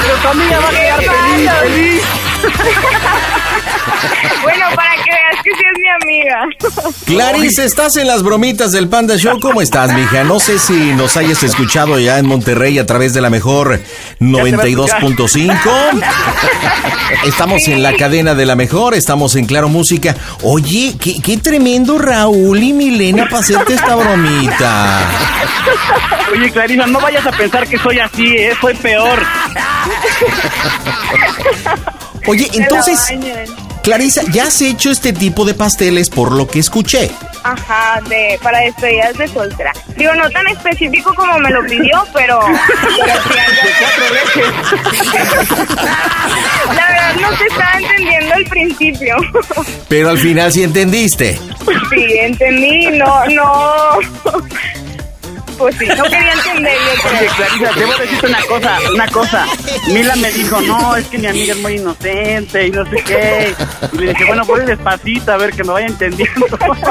[0.00, 2.02] Pero tu amiga va a quedar feliz, feliz.
[4.42, 6.46] Bueno, para que veas que sí es mi amiga.
[7.06, 9.40] Clarisa, estás en las bromitas del Panda Show.
[9.40, 10.24] ¿Cómo estás, mija?
[10.24, 13.80] No sé si nos hayas escuchado ya en Monterrey a través de la mejor
[14.20, 16.02] 92.5.
[17.26, 20.16] Estamos en la cadena de la mejor, estamos en Claro Música.
[20.42, 25.00] Oye, qué, qué tremendo Raúl y Milena para hacerte esta bromita.
[26.32, 28.54] Oye, Clarisa, no vayas a pensar que soy así, ¿eh?
[28.60, 29.18] Soy peor.
[32.26, 33.12] Oye, entonces,
[33.82, 37.10] Clarisa, ya has hecho este tipo de pasteles por lo que escuché.
[37.42, 39.72] Ajá, de, para despedidas de soltera.
[39.96, 42.40] Digo, no tan específico como me lo pidió, pero...
[46.74, 49.16] La verdad no se estaba entendiendo al principio.
[49.88, 51.38] Pero al final sí entendiste.
[51.90, 53.98] Sí, entendí, no, no...
[55.58, 57.28] Pues sí, no quería entender yo Oye.
[57.36, 59.46] Clarisa, debo decirte una cosa, una cosa.
[59.88, 63.54] Mila me dijo, no, es que mi amiga es muy inocente y no sé qué.
[63.92, 66.46] Y le dije, bueno, voy despacito a ver que me vaya entendiendo.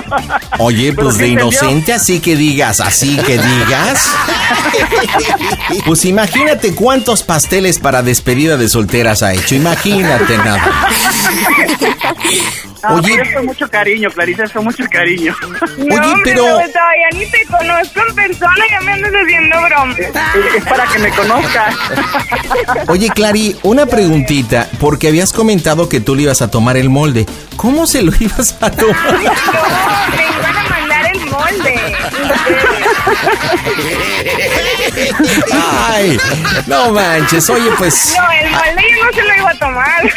[0.60, 4.10] Oye, pues de inocente así que digas, así que digas.
[5.86, 9.56] Pues imagínate cuántos pasteles para despedida de solteras ha hecho.
[9.56, 10.90] Imagínate nada.
[12.90, 13.10] No, Oye.
[13.16, 15.36] pero es con mucho cariño, Clarisa, es con mucho cariño.
[15.78, 19.96] No, Oye, pero- no, todavía ni te conozco en persona, ya me andas haciendo broma.
[20.58, 21.76] Es para que me conozcas.
[22.88, 27.26] Oye, Clary, una preguntita, porque habías comentado que tú le ibas a tomar el molde.
[27.58, 29.14] ¿Cómo se lo ibas a tomar?
[29.14, 31.76] No, me iban a mandar el molde.
[35.88, 36.18] Ay,
[36.68, 37.50] no manches.
[37.50, 40.14] Oye, pues, No, el molde yo no se lo iba a tomar.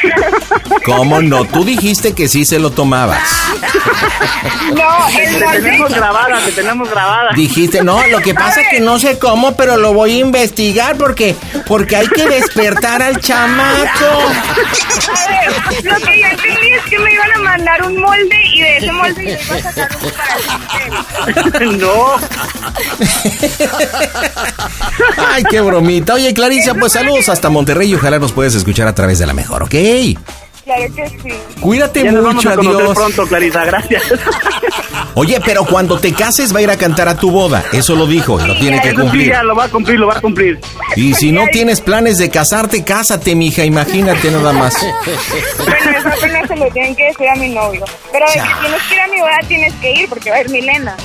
[0.85, 1.45] ¿cómo no?
[1.45, 3.23] Tú dijiste que sí se lo tomabas.
[4.73, 7.31] No, el Te tenemos grabada, te tenemos grabada.
[7.35, 10.97] Dijiste, no, lo que pasa es que no sé cómo, pero lo voy a investigar
[10.97, 11.37] porque,
[11.67, 13.75] porque hay que despertar al chamaco.
[15.15, 18.61] A ver, lo que yo entendí es que me iban a mandar un molde y
[18.63, 20.11] de ese molde yo iba a sacar un
[21.53, 22.17] para no.
[25.33, 26.15] Ay, qué bromita.
[26.15, 29.35] Oye, Clarisa, pues saludos hasta Monterrey y ojalá nos puedas escuchar a través de la
[29.35, 29.75] mejor, ¿ok?
[30.67, 31.29] Claro que sí.
[31.61, 32.95] Cuídate Ya nos vamos mucho, a conocer adiós.
[32.97, 34.03] pronto, Clarisa, gracias.
[35.15, 37.65] Oye, pero cuando te cases va a ir a cantar a tu boda.
[37.73, 39.29] Eso lo dijo y lo tiene que cumplir.
[39.29, 40.59] ya lo va a cumplir, lo va a cumplir.
[40.97, 44.75] Y si no tienes planes de casarte, cásate, mija, imagínate nada más.
[45.59, 47.85] Bueno, eso apenas se lo tienen que decir a mi novio.
[48.13, 50.51] Pero que tienes que ir a mi boda, tienes que ir porque va a ir
[50.51, 50.97] Milena.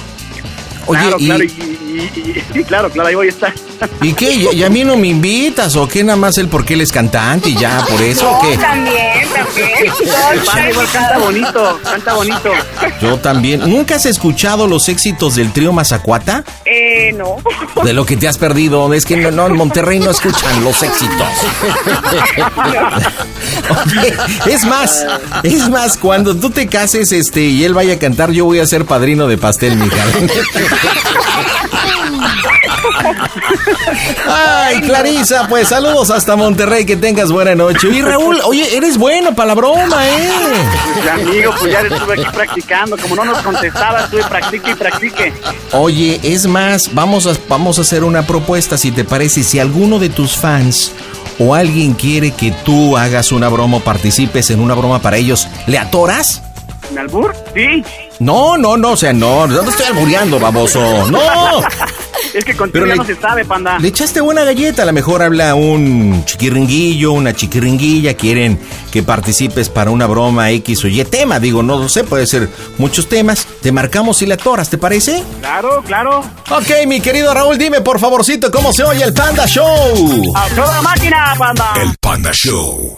[0.87, 3.53] Oye, claro, y- claro, y, y- y- y claro, claro, ahí voy a estar.
[4.01, 4.31] ¿Y qué?
[4.31, 5.75] ¿Y, y a mí no me invitas?
[5.75, 6.03] ¿O qué?
[6.03, 8.57] Nada más el porque él es cantante y ya, por eso, ¿o qué?
[8.57, 9.69] También, también.
[10.33, 12.51] El padre igual canta bonito, canta bonito.
[13.01, 13.61] Yo también.
[13.69, 16.43] ¿Nunca has escuchado los éxitos del trío Mazacuata?
[16.65, 17.37] Eh, no.
[17.83, 18.93] De lo que te has perdido.
[18.93, 21.27] Es que no, no, en Monterrey no escuchan los éxitos.
[23.85, 24.13] Oye,
[24.53, 25.05] es más,
[25.43, 28.65] es más, cuando tú te cases este y él vaya a cantar, yo voy a
[28.65, 30.03] ser padrino de pastel, mija.
[34.27, 37.89] Ay, Clarisa, pues saludos hasta Monterrey, que tengas buena noche.
[37.91, 40.29] Y Raúl, oye, eres bueno para la broma, ¿eh?
[40.93, 42.97] Pues, amigo, pues ya estuve aquí practicando.
[42.97, 45.33] Como no nos contestaba, estuve practique y practique.
[45.73, 49.99] Oye, es más, vamos a, vamos a hacer una propuesta, si te parece, si alguno
[49.99, 50.91] de tus fans
[51.39, 55.47] o alguien quiere que tú hagas una broma o participes en una broma para ellos,
[55.67, 56.41] ¿le atoras?
[56.91, 57.33] ¿En albur?
[57.53, 57.83] Sí.
[58.21, 60.79] No, no, no, o sea, no, no te estoy albureando, baboso.
[61.09, 61.19] No.
[62.33, 63.77] Es que contigo ya le- no se sabe, panda.
[63.79, 68.57] Le echaste buena galleta, a lo mejor habla un chiquiringuillo, una chiquiringuilla, quieren
[68.89, 72.47] que participes para una broma X o Y tema, digo, no lo sé, puede ser
[72.77, 73.45] muchos temas.
[73.61, 75.21] Te marcamos y le atoras, ¿te parece?
[75.41, 76.19] Claro, claro.
[76.51, 80.33] Ok, mi querido Raúl, dime por favorcito cómo se oye el Panda Show.
[80.35, 81.73] ¡A toda máquina, panda!
[81.81, 82.97] El Panda Show.